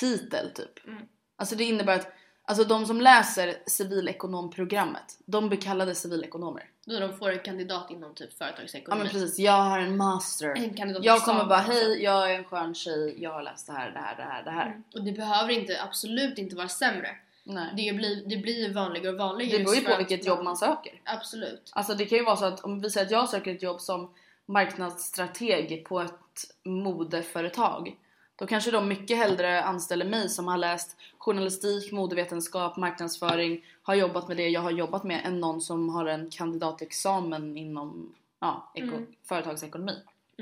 [0.00, 0.86] titel typ.
[0.86, 1.02] Mm.
[1.36, 2.12] Alltså det innebär att
[2.44, 6.70] alltså de som läser civilekonomprogrammet, de blir kallade civilekonomer.
[6.86, 9.02] Då de får en kandidat inom typ Ja företagsekonomi.
[9.02, 10.54] men precis, jag har en master.
[10.56, 13.66] En kandidat Jag kommer bara examen, hej, jag är en skön tjej, jag har läst
[13.66, 14.82] det här, det här, det här, det här.
[14.94, 17.16] Och det behöver inte, absolut inte vara sämre.
[17.44, 17.72] Nej.
[17.76, 19.58] Det blir, det blir ju vanligare och vanligare.
[19.58, 21.00] Det beror ju på vilket jobb man söker.
[21.04, 21.70] Absolut.
[21.72, 23.80] Alltså det kan ju vara så att om vi säger att jag söker ett jobb
[23.80, 24.14] som
[24.46, 27.96] marknadsstrateg på ett modeföretag.
[28.36, 34.28] Då kanske de mycket hellre anställer mig som har läst journalistik, modevetenskap, marknadsföring, har jobbat
[34.28, 39.06] med det jag har jobbat med än någon som har en kandidatexamen inom ja, eko-
[39.28, 39.92] företagsekonomi.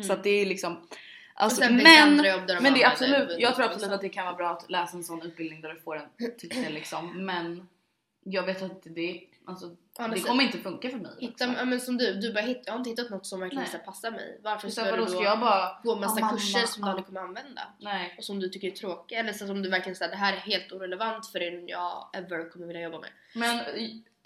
[0.07, 0.77] Så att det är liksom
[1.37, 1.77] Alltså, Mm.
[1.83, 2.17] Men,
[2.63, 5.05] men det är absolut, jag tror absolut att det kan vara bra att läsa en
[5.05, 7.25] sån utbildning där du får en titel liksom.
[7.27, 7.69] Men
[8.25, 11.11] jag vet att det, alltså, det Annars- kommer inte funka för mig.
[11.19, 11.55] Hitta, liksom.
[11.59, 13.79] ja, men som du, du bara hitt, jag har inte hittat något som verkligen här
[13.79, 14.41] passar mig.
[14.43, 16.91] Varför ska du då ska jag bara gå massa Ja, mamma, kurser som du ja.
[16.91, 17.63] aldrig kommer använda?
[17.81, 18.15] Nej.
[18.19, 20.37] Och som du tycker är tråkiga eller så som du verkligen säger det här är
[20.37, 23.11] helt orelevant för det jag ever kommer vilja jobba med.
[23.35, 23.65] Men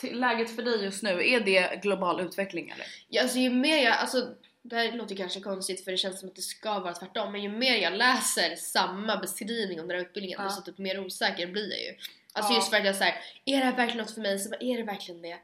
[0.03, 2.87] läget för dig just nu, är det global utveckling eller?
[3.09, 6.29] Ja, alltså ju mer jag, alltså det här låter kanske konstigt för det känns som
[6.29, 10.05] att det ska vara tvärtom men ju mer jag läser samma beskrivning om den här
[10.05, 10.45] utbildningen Ja.
[10.45, 11.95] desto typ mer osäker blir jag ju.
[12.33, 12.57] Alltså Ja.
[12.57, 13.15] just för att jag säger
[13.45, 14.39] är det här verkligen något för mig?
[14.39, 15.39] Så bara, är det verkligen det?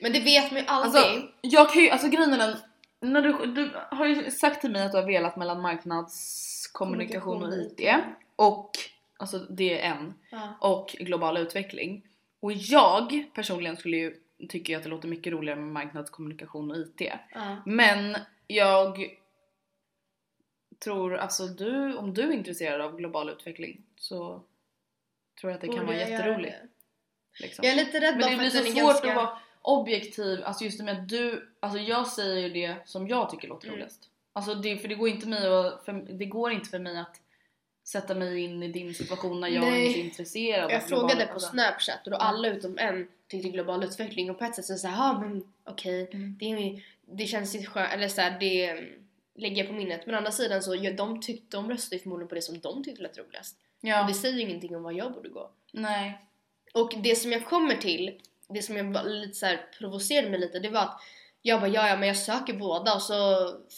[0.00, 1.04] Men det vet man ju aldrig.
[1.04, 2.56] Alltså, jag kan ju, alltså grejen är den,
[3.00, 7.52] när du, du har ju sagt till mig att du har velat mellan marknadskommunikation och
[7.52, 7.80] IT
[8.36, 8.70] och,
[9.16, 10.56] alltså en, ja.
[10.60, 12.06] och global utveckling.
[12.40, 14.16] Och jag personligen skulle ju
[14.48, 17.00] tycka att det låter mycket roligare med marknadskommunikation och IT.
[17.34, 17.56] Ja.
[17.66, 18.16] Men
[18.46, 18.98] jag
[20.78, 24.42] tror, alltså du, om du är intresserad av global utveckling så
[25.42, 26.54] tror att det kan vara jag göra jätteroligt.
[27.38, 27.42] det?
[27.42, 27.64] Liksom.
[27.64, 29.10] Jag är lite rädd Men det blir så svårt är ganska...
[29.10, 33.08] att vara objektiv, alltså just det med att du, alltså jag säger ju det som
[33.08, 33.76] jag tycker låter Mm.
[33.76, 34.08] roligast.
[34.32, 37.20] Alltså det, för det går inte mig att, för, det går inte för mig att
[37.84, 39.86] sätta mig in i din situation när jag Nej.
[39.86, 44.30] inte är intresserad Jag frågade på snapchat och då alla utom en tyckte global utveckling
[44.30, 46.36] och på ett sätt så såhär, ja men okej, Mm.
[46.40, 48.84] det, är- det känns ju skönt, eller såhär det
[49.34, 50.06] lägger jag på minnet.
[50.06, 52.60] Men å andra sidan så, ja, de, tyck, de röstade ju förmodligen på det som
[52.60, 53.56] de tyckte lät roligast.
[53.84, 55.50] Ja, Och det säger ju ingenting om vad jag borde gå.
[55.72, 56.18] nej.
[56.74, 60.40] Och det som jag kommer till, det som jag var lite så här provocerade mig
[60.40, 61.00] lite, det var att
[61.42, 63.14] jag bara ja, ja men jag söker båda och så,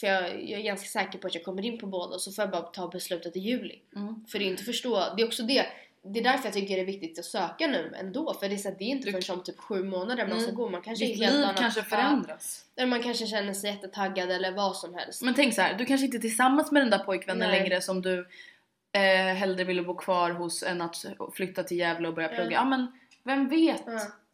[0.01, 2.33] för jag, jag är ganska säker på att jag kommer in på båda och så
[2.33, 3.79] får jag bara ta beslutet i juli.
[3.97, 4.25] Mm.
[4.29, 5.67] För det är inte förstå, det är också det,
[6.03, 8.59] det är därför jag tycker det är viktigt att söka nu ändå för det är,
[8.59, 10.57] så det är inte förrän om typ sju månader man ska Mm.
[10.57, 11.57] gå, man kanske Ditt liv annat.
[11.59, 12.65] kanske förändras.
[12.77, 15.23] Eller man kanske känner sig jättetaggad eller vad som helst.
[15.23, 17.61] Men tänk så här, du kanske inte är tillsammans med den där pojkvännen Nej.
[17.61, 18.29] längre som du
[18.95, 22.35] eh, hellre ville bo kvar hos än att flytta till Gävle och börja Ja.
[22.37, 22.51] plugga.
[22.53, 22.87] Ja men
[23.23, 23.85] vem vet?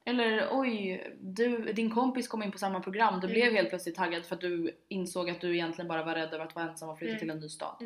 [0.04, 3.20] Eller oj, du, din kompis kom in på samma program.
[3.20, 3.34] Du Mm.
[3.34, 6.44] blev helt plötsligt taggad för att du insåg att du egentligen bara var rädd över
[6.44, 7.18] att vara ensam och flytta Mm.
[7.20, 7.76] till en ny stad.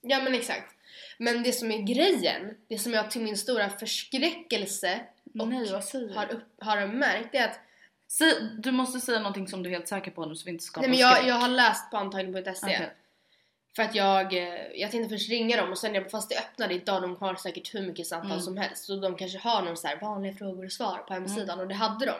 [0.00, 0.74] Ja men exakt.
[1.18, 5.00] Men det som är grejen, det som jag till min stora förskräckelse
[5.38, 5.68] och Nej,
[6.14, 7.60] har, upp, har märkt är att
[8.58, 10.88] du måste säga någonting som du är helt säker på nu så vi inte skapar
[10.88, 11.28] nej, men jag, skräck.
[11.28, 12.90] jag har läst på antagning.se Okej.
[13.76, 16.74] För att jag, eh, jag tänkte först ringa dem och sen jag, fast det öppnade
[16.74, 18.42] idag, de har säkert hur mycket samtal Mm.
[18.42, 21.50] som helst så de kanske har någon så här vanliga frågor och svar på hemsidan
[21.50, 21.60] Mm.
[21.60, 22.14] och det hade de.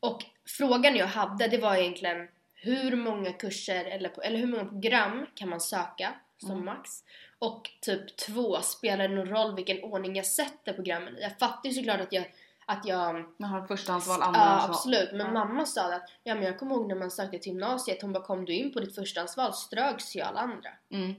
[0.00, 5.26] Och frågan jag hade det var egentligen hur många kurser eller, eller hur många program
[5.34, 6.64] kan man söka som Mm.
[6.64, 6.90] max?
[7.38, 11.20] Och typ två, spelar det någon roll vilken ordning jag sätter programmen i?
[11.22, 12.24] Jag fattar ju såklart att jag,
[12.68, 14.70] att jag Man har förstahandsval, Ja andrahandsval.
[14.70, 15.32] absolut, men Ja.
[15.32, 18.24] mamma sa att ja, men jag kommer ihåg när man sökte till gymnasiet, hon bara
[18.24, 20.70] kom du in på ditt förstahandsval ströks ju alla andra.
[20.90, 21.14] Mm.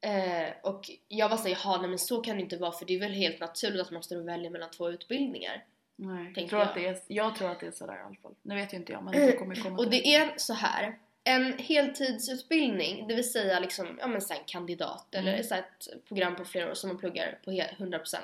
[0.00, 2.94] Eh, och jag var såhär, jaha nej men så kan det inte vara för det
[2.94, 5.64] är väl helt naturligt att man står och väljer mellan två utbildningar.
[5.98, 6.68] Nej, jag tror, jag.
[6.68, 8.34] att det är, jag tror att det är sådär i alla fall.
[8.42, 10.98] Nu vet ju inte jag men det kommer komma Och det är så här.
[11.24, 15.44] En heltidsutbildning, det vill säga liksom, ja men så kandidat eller Mm.
[15.44, 18.20] så här ett program på flera år som man pluggar på he- 100% eh,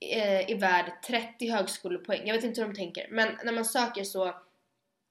[0.00, 2.26] är värd 30 högskolepoäng.
[2.26, 4.34] Jag vet inte hur de tänker men när man söker så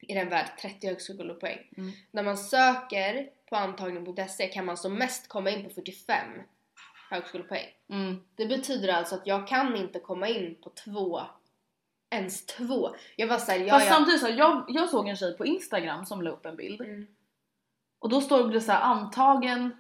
[0.07, 1.59] är den värd 30 högskolepoäng.
[1.77, 1.91] Mm.
[2.11, 6.17] När man söker på antagning.se kan man som mest komma in på 45
[7.09, 7.65] högskolepoäng.
[7.89, 8.21] Mm.
[8.35, 11.21] Det betyder alltså att jag kan inte komma in på två,
[12.09, 12.95] ens två.
[13.15, 16.05] Jag var såhär, ja Fast samtidigt så här, jag, jag såg en tjej på Instagram
[16.05, 17.07] som la upp en bild Mm.
[17.99, 19.71] och då stod det så här antagen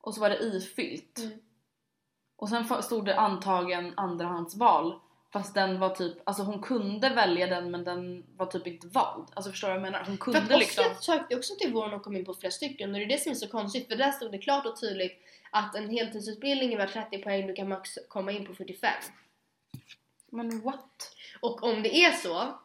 [0.00, 1.18] och så var det ifyllt.
[1.18, 1.38] Mm.
[2.38, 5.00] Och sen stod det antagen andrahandsval
[5.32, 9.26] Fast den var typ, alltså hon kunde välja den men den var typ inte vald.
[9.34, 10.04] Alltså förstår du vad jag menar?
[10.06, 10.84] Hon För kunde att liksom...
[10.86, 13.20] Oskar sökte också till våren och kom in på flera stycken och det är det
[13.22, 15.12] som är så konstigt för där stod det klart och tydligt
[15.50, 18.90] att en heltidsutbildning är värd 30 poäng, du kan max komma in på 45.
[20.30, 21.14] Men what?
[21.40, 22.58] Och om det är så,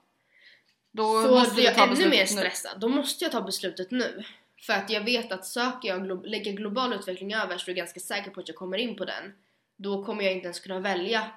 [0.92, 2.28] Då så måste blir jag ta ännu mer nu.
[2.28, 2.80] stressad.
[2.80, 4.24] Då måste jag ta beslutet nu.
[4.62, 8.00] För att jag vet att söker jag glo- lägger global utveckling överst och är ganska
[8.00, 9.34] säker på att jag kommer in på den,
[9.76, 11.32] då kommer jag inte ens kunna välja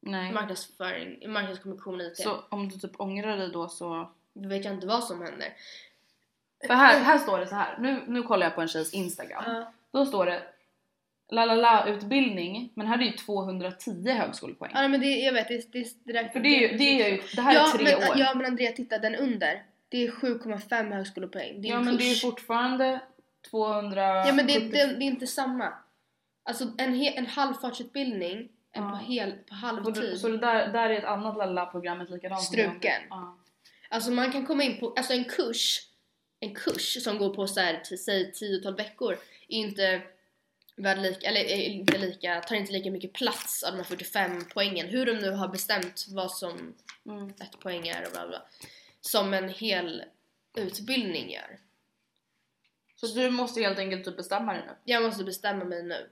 [0.00, 0.32] Nej.
[0.32, 2.16] marknadsföring, marknadskommunikation IT.
[2.16, 4.10] Så om du typ ångrar dig då så...
[4.32, 5.48] Då vet jag inte vad som händer.
[6.66, 7.78] För här, här står det så här.
[7.78, 9.44] Nu, nu kollar jag på en tjejs instagram.
[9.46, 9.72] Ja.
[9.90, 10.42] Då står det
[11.32, 14.72] la la la utbildning men här är ju 210 högskolepoäng.
[14.74, 17.10] Ja men det, jag vet, det, det, det där För det är ju, det är
[17.10, 18.16] ju, det här ja, är tre men, år.
[18.16, 19.62] Ja men Andrea titta den under.
[19.88, 21.62] Det är 7,5 högskolepoäng.
[21.62, 22.22] Det är ja en men det är ju kurs.
[22.22, 23.00] fortfarande
[23.50, 24.26] 200...
[24.26, 25.72] Ja men det, det, det är inte samma.
[26.42, 28.90] Alltså en, he, en halvfartsutbildning Ja.
[28.90, 30.20] på, hel, på halvtid.
[30.20, 33.02] så det där, där är ett annat lalla programmet likadant Struken.
[33.10, 33.38] Ja.
[33.90, 35.88] Alltså man kan komma in på, alltså en kurs,
[36.40, 39.18] en kurs som går på så här, säg 10-12 veckor är
[39.56, 40.02] inte
[40.76, 44.44] värd lika, eller är inte lika, tar inte lika mycket plats av de här 45
[44.54, 44.86] poängen.
[44.86, 46.74] Hur de nu har bestämt vad som
[47.06, 47.28] Mm.
[47.28, 48.42] ett poäng är och bla bla.
[49.00, 50.04] Som en hel
[50.56, 51.58] utbildning gör.
[52.96, 54.72] Så du måste helt enkelt typ bestämma dig nu.
[54.84, 56.10] Jag måste bestämma mig nu.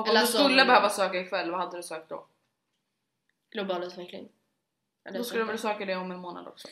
[0.00, 2.26] Och om Eller du alltså- skulle behöva söka ikväll, vad hade du sökt då?
[3.50, 4.28] Global utveckling.
[5.04, 6.68] Ja, det Då skulle du väl söka det om en månad också?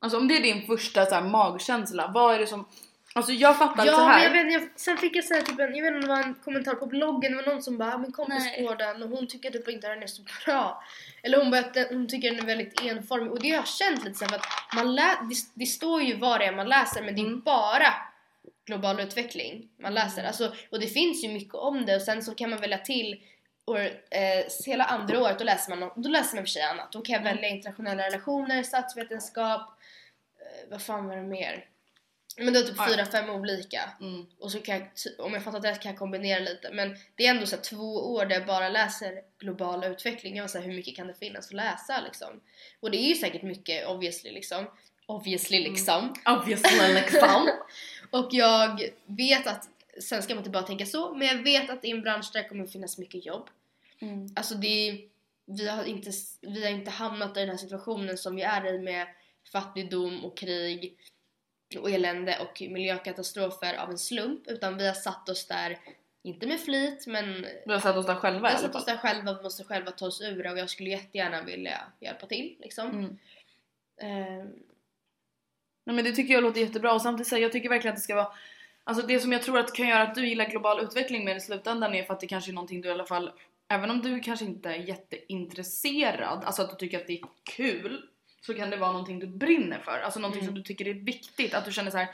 [0.00, 2.68] Alltså om det är din första så här, magkänsla, vad är det som...
[3.14, 4.24] Alltså jag fattar så Ja här.
[4.24, 6.08] jag vet, jag, sen fick jag så här, typ en, jag vet inte om det
[6.08, 8.62] var en kommentar på bloggen, det var någon som bara "Ah, min kompis Nej.
[8.62, 10.82] går den och hon tycker typ inte den är så bra.
[11.22, 13.68] Eller hon, bara, att den- hon tycker den är väldigt enformig och det har jag
[13.68, 16.56] känt lite så här, för att man lä, det, det står ju vad det är
[16.56, 17.40] man läser men det är Mm.
[17.40, 17.94] bara
[18.68, 20.24] global utveckling man läser.
[20.24, 23.22] Alltså, och det finns ju mycket om det och sen så kan man välja till
[23.64, 26.92] och, eh, hela andra året då läser man, då läser man för sig annat.
[26.92, 29.60] Då kan jag välja internationella relationer, statsvetenskap,
[30.40, 31.64] eh, vad fan var det mer?
[32.36, 33.90] Men det är typ fyra, fem olika.
[34.00, 34.26] Mm.
[34.40, 34.86] Och så kan jag,
[35.26, 36.70] om jag fattat rätt kan jag kombinera lite.
[36.72, 40.36] Men det är ändå så två år där jag bara läser global utveckling.
[40.36, 42.40] Jag var så här, hur mycket kan det finnas att läsa liksom?
[42.80, 44.66] Och det är ju säkert mycket obviously liksom.
[45.06, 46.14] Obviously liksom.
[46.26, 47.50] Obviously liksom.
[48.10, 49.68] Och jag vet att,
[50.00, 52.48] sen ska man inte bara tänka så, men jag vet att i en bransch där
[52.48, 53.50] kommer finnas mycket jobb.
[54.00, 54.26] Mm.
[54.36, 55.08] Alltså det
[55.48, 58.78] vi har, inte, vi har inte hamnat i den här situationen som vi är i
[58.78, 59.06] med
[59.52, 60.96] fattigdom och krig
[61.78, 65.78] och elände och miljökatastrofer av en slump utan vi har satt oss där,
[66.22, 68.96] inte med flit men Vi har satt oss där själva vi har satt oss där
[68.96, 72.56] själva, vi måste själva ta oss ur det och jag skulle jättegärna vilja hjälpa till
[72.60, 72.88] liksom.
[72.88, 73.18] Mm.
[73.96, 74.52] Ehm,
[75.88, 78.02] Nej men det tycker jag låter jättebra och samtidigt här, jag tycker verkligen att det
[78.02, 78.28] ska vara
[78.84, 81.40] Alltså det som jag tror att kan göra att du gillar global utveckling mer i
[81.40, 83.30] slutändan är för att det kanske är någonting du i alla fall
[83.68, 87.20] Även om du kanske inte är jätteintresserad, alltså att du tycker att det är
[87.56, 88.02] kul
[88.40, 90.48] Så kan det vara någonting du brinner för, alltså någonting Mm.
[90.48, 92.08] som du tycker är viktigt, att du känner så här.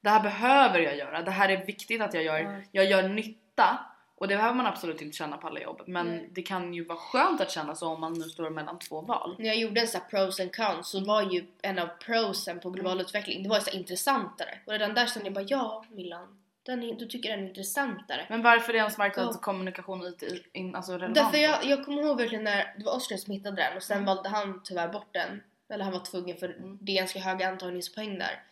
[0.00, 2.60] Det här behöver jag göra, det här är viktigt att jag gör, Ja.
[2.72, 3.78] jag gör nytta
[4.20, 6.28] och det behöver man absolut inte känna på alla jobb men Nej.
[6.32, 9.36] det kan ju vara skönt att känna så om man nu står mellan två val.
[9.38, 12.60] när jag gjorde en sån här pros and cons så var ju en av prosen
[12.60, 13.04] på global Mm.
[13.06, 14.58] utveckling, det var så intressantare.
[14.66, 18.26] Och redan där kände jag bara ja Millan, den är, du tycker den är intressantare.
[18.30, 21.14] Men varför är ens marknadskommunikation IT in, alltså relevant?
[21.14, 23.96] Därför jag, jag kommer ihåg verkligen när det var Oskar som hittade den och sen
[23.96, 24.06] Mm.
[24.06, 25.42] valde han tyvärr bort den.
[25.72, 26.78] Eller han var tvungen för Mm.
[26.80, 28.42] det är ganska höga antagningspoäng där.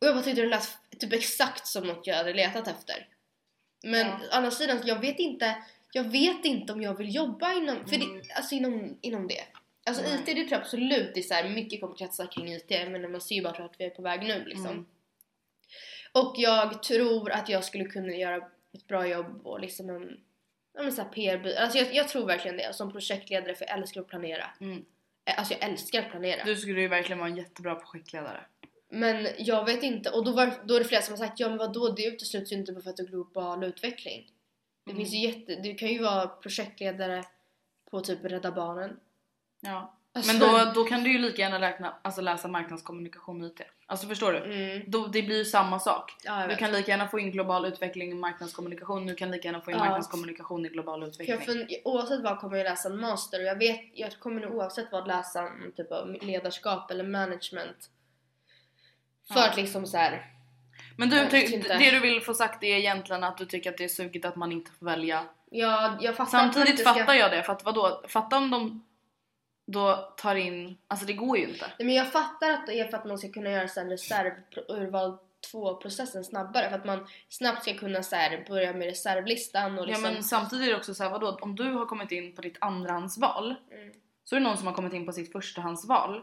[0.00, 3.06] Och jag bara tyckte det lät typ exakt som något jag hade letat efter.
[3.84, 4.18] Men Ja.
[4.30, 5.56] å andra sidan, jag vet inte
[5.94, 8.18] jag vet inte om jag vill jobba inom, för Mm.
[8.18, 9.44] det, alltså inom, inom det.
[9.84, 10.14] Alltså Nej.
[10.14, 13.12] IT det tror jag absolut det är så här, mycket kommer kretsa kring IT men
[13.12, 14.66] man ser ju bara att vi är på väg nu liksom.
[14.66, 14.86] Mm.
[16.12, 18.36] Och jag tror att jag skulle kunna göra
[18.74, 20.20] ett bra jobb och liksom en
[20.74, 22.74] ja, men så här PR alltså jag, jag tror verkligen det.
[22.74, 24.44] Som projektledare för jag älskar att planera.
[24.60, 24.84] Mm.
[25.24, 26.44] Eh, Alltså jag älskar att planera.
[26.44, 28.40] Du skulle ju verkligen vara en jättebra projektledare.
[28.94, 30.10] Men jag vet inte.
[30.10, 32.52] Och då, var, då är det flera som har sagt ja men vadå det utesluts
[32.52, 34.30] ju inte för att det är global utveckling.
[34.84, 35.00] Det Mm.
[35.04, 37.24] finns ju jätte, du kan ju vara projektledare
[37.90, 38.96] på typ Rädda Barnen.
[39.60, 39.94] Ja.
[40.14, 43.60] Alltså, Men då, då kan du ju lika gärna räkna, alltså läsa marknadskommunikation IT.
[43.86, 44.38] Alltså förstår du?
[44.38, 46.12] Mm, Då, det blir ju samma sak.
[46.24, 49.48] ja, jag Du kan lika gärna få in global utveckling i marknadskommunikation, du kan lika
[49.48, 49.84] gärna få in Ja.
[49.84, 51.36] marknadskommunikation i global För utveckling.
[51.36, 54.54] jag fun- oavsett vad kommer jag läsa en master och jag vet, jag kommer nog
[54.54, 57.90] oavsett vad läsa typ av ledarskap eller management.
[59.28, 59.48] För Ja.
[59.48, 60.26] att liksom så här.
[60.96, 61.16] Men du,
[61.78, 64.36] det du vill få sagt är egentligen att du tycker att det är sugigt att
[64.36, 65.24] man inte får välja.
[65.50, 68.02] Jag, jag fattar Samtidigt ska- fattar jag det, för att vadå?
[68.08, 68.84] Fatta om de
[69.66, 71.66] då tar in, alltså det går ju inte.
[71.78, 75.18] Nej, men jag fattar att det är för att man ska kunna göra här reservurval
[75.50, 79.86] två-processen snabbare för att man snabbt ska kunna så här, börja med reservlistan och Ja
[79.86, 80.02] liksom...
[80.02, 81.38] men samtidigt är det också så här, vadå?
[81.40, 83.92] Om du har kommit in på ditt andrahandsval Mm.
[84.24, 86.22] så är det någon som har kommit in på sitt förstahandsval.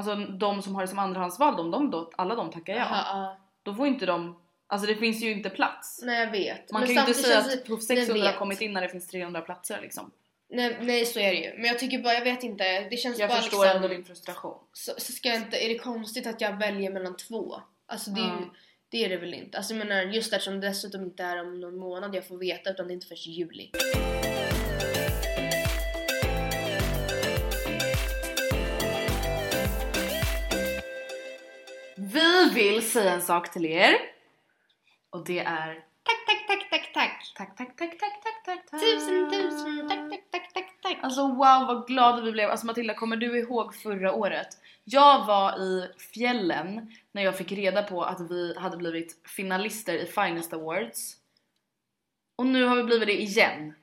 [0.00, 2.78] Alltså de som har det som andrahandsval, de, de då, alla de tackar ja.
[2.78, 3.38] Jaha, ja.
[3.62, 6.00] Då får inte de, alltså det finns ju inte plats.
[6.02, 6.72] Nej jag vet.
[6.72, 8.80] Man Men kan ju inte säga att det- på jag 600 har kommit in när
[8.80, 10.10] det finns 300 platser liksom.
[10.52, 11.52] Nej, nej så är det ju.
[11.56, 12.88] Men jag tycker bara, jag vet inte.
[12.90, 13.76] Det känns Jag bara förstår liksom...
[13.76, 14.58] ändå din frustration.
[14.72, 17.60] så, så ska jag inte, är det konstigt att jag väljer mellan två?
[17.86, 18.54] Alltså det är ju, Ja.
[18.88, 19.58] det är det väl inte.
[19.58, 22.70] Alltså jag menar just eftersom det dessutom inte är om någon månad jag får veta
[22.70, 23.70] utan det är inte först i juli.
[32.12, 33.94] Vi vill säga en sak till er.
[35.10, 37.34] Och det är Tack, tack, tack, tack, tack!
[37.36, 38.80] tack, tack, tack, tack, tack, tack, tack.
[38.80, 40.98] Tusen, tusen, tack, tack, tack, tack, tack!
[41.02, 42.50] Alltså wow vad glada vi blev.
[42.50, 44.48] Alltså Matilda kommer du ihåg förra året?
[44.84, 50.06] Jag var i fjällen när jag fick reda på att vi hade blivit finalister i
[50.06, 51.16] Finest Awards.
[52.36, 53.74] Och nu har vi blivit det igen.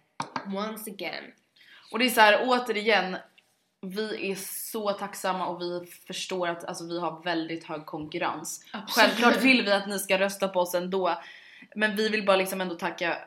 [0.46, 1.24] Once again.
[1.92, 3.18] Och det är så här återigen,
[3.82, 8.66] vi är så tacksamma och vi förstår att alltså, vi har väldigt hög konkurrens.
[8.72, 8.90] Absolut.
[9.10, 11.22] Självklart vill vi att ni ska rösta på oss ändå.
[11.76, 13.18] Men vi vill bara liksom ändå tacka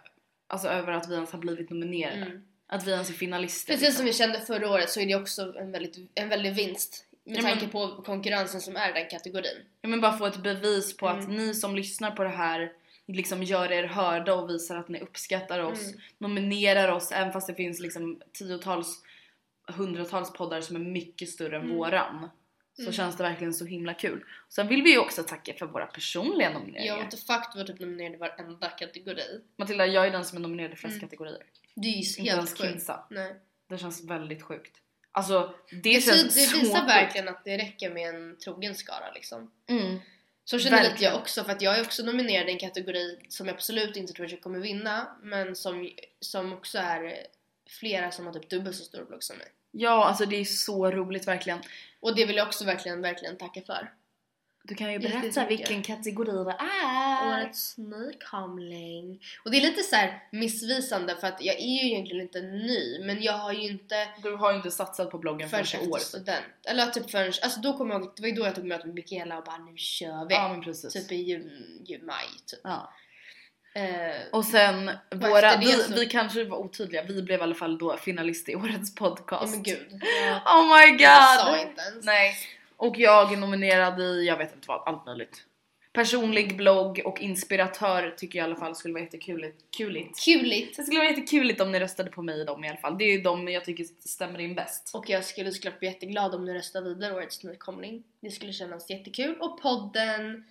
[0.46, 2.16] alltså, över att vi ens har blivit nominerade.
[2.16, 2.42] Mm.
[2.66, 3.72] Att vi ens är finalister.
[3.72, 3.96] Precis liksom.
[3.96, 7.06] som vi kände förra året så är det också en väldigt, en väldigt vinst.
[7.24, 9.58] Med Ja, men- tanke på konkurrensen som är den kategorin.
[9.82, 11.36] Ja, men bara få ett bevis på att Mm.
[11.36, 12.72] ni som lyssnar på det här
[13.06, 15.86] liksom gör er hörda och visar att ni uppskattar oss.
[15.86, 16.00] Mm.
[16.18, 19.02] Nominerar oss även fast det finns liksom tiotals,
[19.72, 21.76] hundratals poddar som är mycket större än Mm.
[21.76, 22.28] våran.
[22.76, 22.92] Så Mm.
[22.92, 24.24] känns det verkligen så himla kul.
[24.48, 26.86] Sen vill vi ju också tacka för våra personliga nomineringar.
[26.86, 29.40] Jag och inte fuck var typ nominerad i varenda kategori.
[29.56, 31.00] Matilda, jag är den som är nominerad i flest Mm.
[31.08, 31.42] kategorier.
[31.74, 32.88] Det är ju Inte helt sjukt.
[33.10, 33.34] Nej.
[33.68, 34.76] Det känns väldigt sjukt.
[35.12, 36.88] Alltså det, Det, känns det visar sjukt.
[36.90, 39.50] verkligen att det räcker med en trogen skara liksom.
[39.68, 39.98] Mm.
[40.44, 43.46] Så känner lite jag också för att jag är också nominerad i en kategori som
[43.46, 45.90] jag absolut inte tror att jag kommer vinna men som,
[46.20, 47.26] som också är
[47.68, 49.46] flera som har typ dubbelt så stor blogg som mig.
[49.70, 51.58] Ja, alltså det är så roligt verkligen.
[52.00, 53.92] Och det vill jag också verkligen, verkligen tacka för.
[54.62, 57.28] Du kan ju berätta vilken kategori det är.
[57.28, 59.22] Årets nykomling.
[59.44, 62.98] Och det är lite så här missvisande för att jag är ju egentligen inte ny
[63.04, 65.98] men jag har ju inte Du har ju inte satsat på bloggen förrän efter år.
[65.98, 66.44] student.
[66.64, 68.86] Eller typ förrän, alltså då kommer jag ihåg, det var ju då jag tog möte
[68.86, 70.34] med Mikaela och bara nu kör vi.
[70.34, 70.92] Ja men precis.
[70.92, 72.60] Typ i jun, jun, maj typ.
[72.64, 72.92] Ja.
[73.80, 77.78] Eh, Och sen våra, vi, så- vi kanske var otydliga, vi blev i alla fall
[77.78, 79.54] då finalist i årets ja podcast.
[79.54, 79.86] men gud.
[80.00, 81.60] Jag, Oh my jag sa god!
[81.60, 82.04] inte ens.
[82.04, 82.34] Nej.
[82.76, 85.44] Och jag är nominerad i, jag vet inte vad, allt möjligt.
[85.92, 89.76] Personlig blogg och inspiratör tycker jag i alla fall skulle vara jättekuligt.
[89.76, 90.24] Kuligt.
[90.24, 90.76] Kuligt.
[90.76, 92.98] Det skulle vara jättekuligt om ni röstade på mig i dem i alla fall.
[92.98, 94.90] Det är ju de jag tycker stämmer in bäst.
[94.94, 98.02] Och jag skulle såklart bli jätteglad om ni röstar vidare årets nykomling.
[98.20, 99.36] Det skulle kännas jättekul.
[99.40, 100.44] Och podden,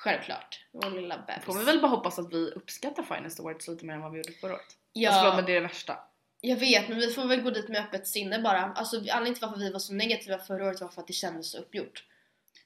[0.00, 0.64] självklart.
[0.72, 1.44] Vår lilla bebis.
[1.44, 4.18] Får vi väl bara hoppas att vi uppskattar Finest Awards lite mer än vad vi
[4.18, 4.76] gjorde förra året.
[4.92, 5.10] Ja.
[5.10, 5.98] Alltså, men det är det värsta.
[6.40, 8.60] Jag vet, men vi får väl gå dit med öppet sinne bara.
[8.60, 11.50] Alltså anledningen till varför vi var så negativa förra året var för att det kändes
[11.50, 12.04] så uppgjort.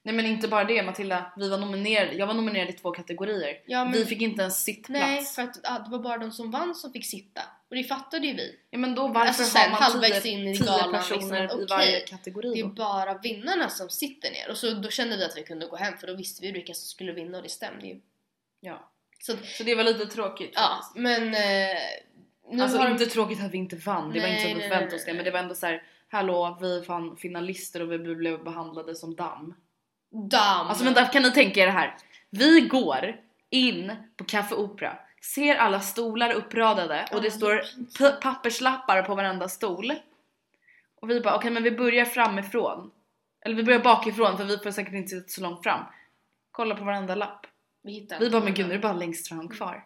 [0.05, 3.57] Nej men inte bara det Matilda, vi var nominerade, jag var nominerad i två kategorier.
[3.65, 5.01] Ja, men- Vi fick inte ens sittplats.
[5.01, 7.41] Nej, för att ja, det var bara de som vann som fick sitta.
[7.69, 8.55] Och det fattade ju vi.
[8.69, 11.61] Ja men då varför Alltså, sen har man tio, in i tio galan, personer liksom,
[11.61, 12.69] i varje kategori Det är då?
[12.69, 14.49] bara vinnarna som sitter ner.
[14.51, 16.73] Och så då kände vi att vi kunde gå hem för då visste vi vilka
[16.73, 17.99] som skulle vinna och det stämde ju.
[18.59, 18.89] Ja.
[19.19, 20.95] Så Så det var lite tråkigt ja, faktiskt.
[20.95, 21.23] men...
[21.33, 21.77] Eh,
[22.51, 24.57] nu Alltså har inte tråkigt att vi inte vann, det var Nej, inte så att
[24.57, 27.81] vi förväntade oss det men det var ändå så här: hallå vi är fan finalister
[27.81, 29.53] och vi blev behandlade som damm.
[30.15, 30.67] Damm!
[30.67, 31.97] Alltså vänta, kan ni tänka er det här?
[32.29, 33.15] Vi går
[33.49, 34.97] in på Café Opera,
[35.33, 39.93] ser alla stolar uppradade och det Ja, står papperslappar på varenda stol.
[41.01, 42.91] Och vi bara okej men vi börjar framifrån.
[43.45, 45.85] Eller vi börjar bakifrån för vi får säkert inte sitta så långt fram.
[46.51, 47.45] Kolla på varenda lapp.
[47.83, 49.85] Vi, Vi bara men gud nu är det bara längst fram kvar.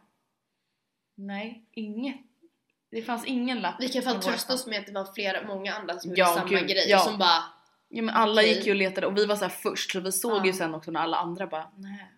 [1.16, 2.18] Nej, inget.
[2.92, 3.76] Det fanns ingen lapp.
[3.80, 6.40] Vi kan våra trösta oss med att det var flera, många andra som Ja, gjorde
[6.40, 7.00] samma gud, grej ja.
[7.00, 7.44] som bara...
[7.90, 8.54] Ja men alla Okej.
[8.56, 10.74] gick ju och letade och vi var så här först så vi såg ju sen
[10.76, 12.10] också när alla andra bara nej.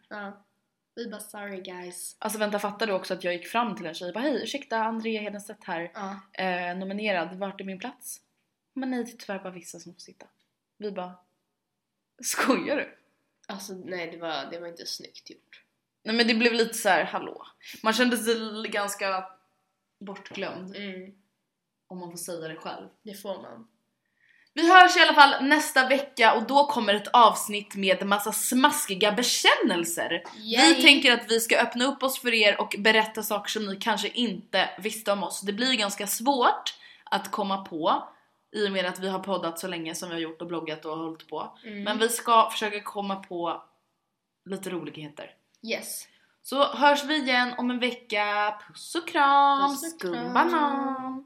[0.96, 2.16] Vi bara sorry guys.
[2.20, 4.44] Alltså vänta fattar du också att jag gick fram till en tjej och bara hej
[4.44, 5.92] ursäkta Andrea Hedenstedt här.
[6.34, 8.22] Eh, nominerad, vart är min plats?
[8.74, 10.26] Men nej det är tyvärr bara vissa som får sitta.
[10.78, 11.14] Vi bara
[12.24, 12.98] Skojar du?
[13.48, 15.64] Alltså nej det var, det var inte snyggt gjort.
[16.04, 17.46] Nej men det blev lite så här, hallå.
[17.84, 18.36] Man kände sig
[18.70, 19.26] ganska
[20.00, 21.16] bortglömd Mm,
[21.88, 22.88] om man får säga det själv.
[23.02, 23.68] det får man.
[24.54, 29.12] Vi hörs i alla fall nästa vecka och då kommer ett avsnitt med massa smaskiga
[29.12, 30.24] bekännelser.
[30.38, 30.74] Yay.
[30.74, 33.76] Vi tänker att vi ska öppna upp oss för er och berätta saker som ni
[33.76, 35.42] kanske inte visste om oss.
[35.42, 36.74] Det blir ganska svårt
[37.04, 38.04] att komma på
[38.56, 40.86] i och med att vi har poddat så länge som vi har gjort och bloggat
[40.86, 41.58] och hållit på.
[41.66, 41.84] Mm.
[41.84, 43.64] Men vi ska försöka komma på
[44.50, 45.32] lite roligheter.
[45.64, 46.08] Yes.
[46.44, 48.56] Så hörs vi igen om en vecka.
[48.68, 50.14] Puss och kram, Puss och kram.
[50.14, 51.26] skumbanan!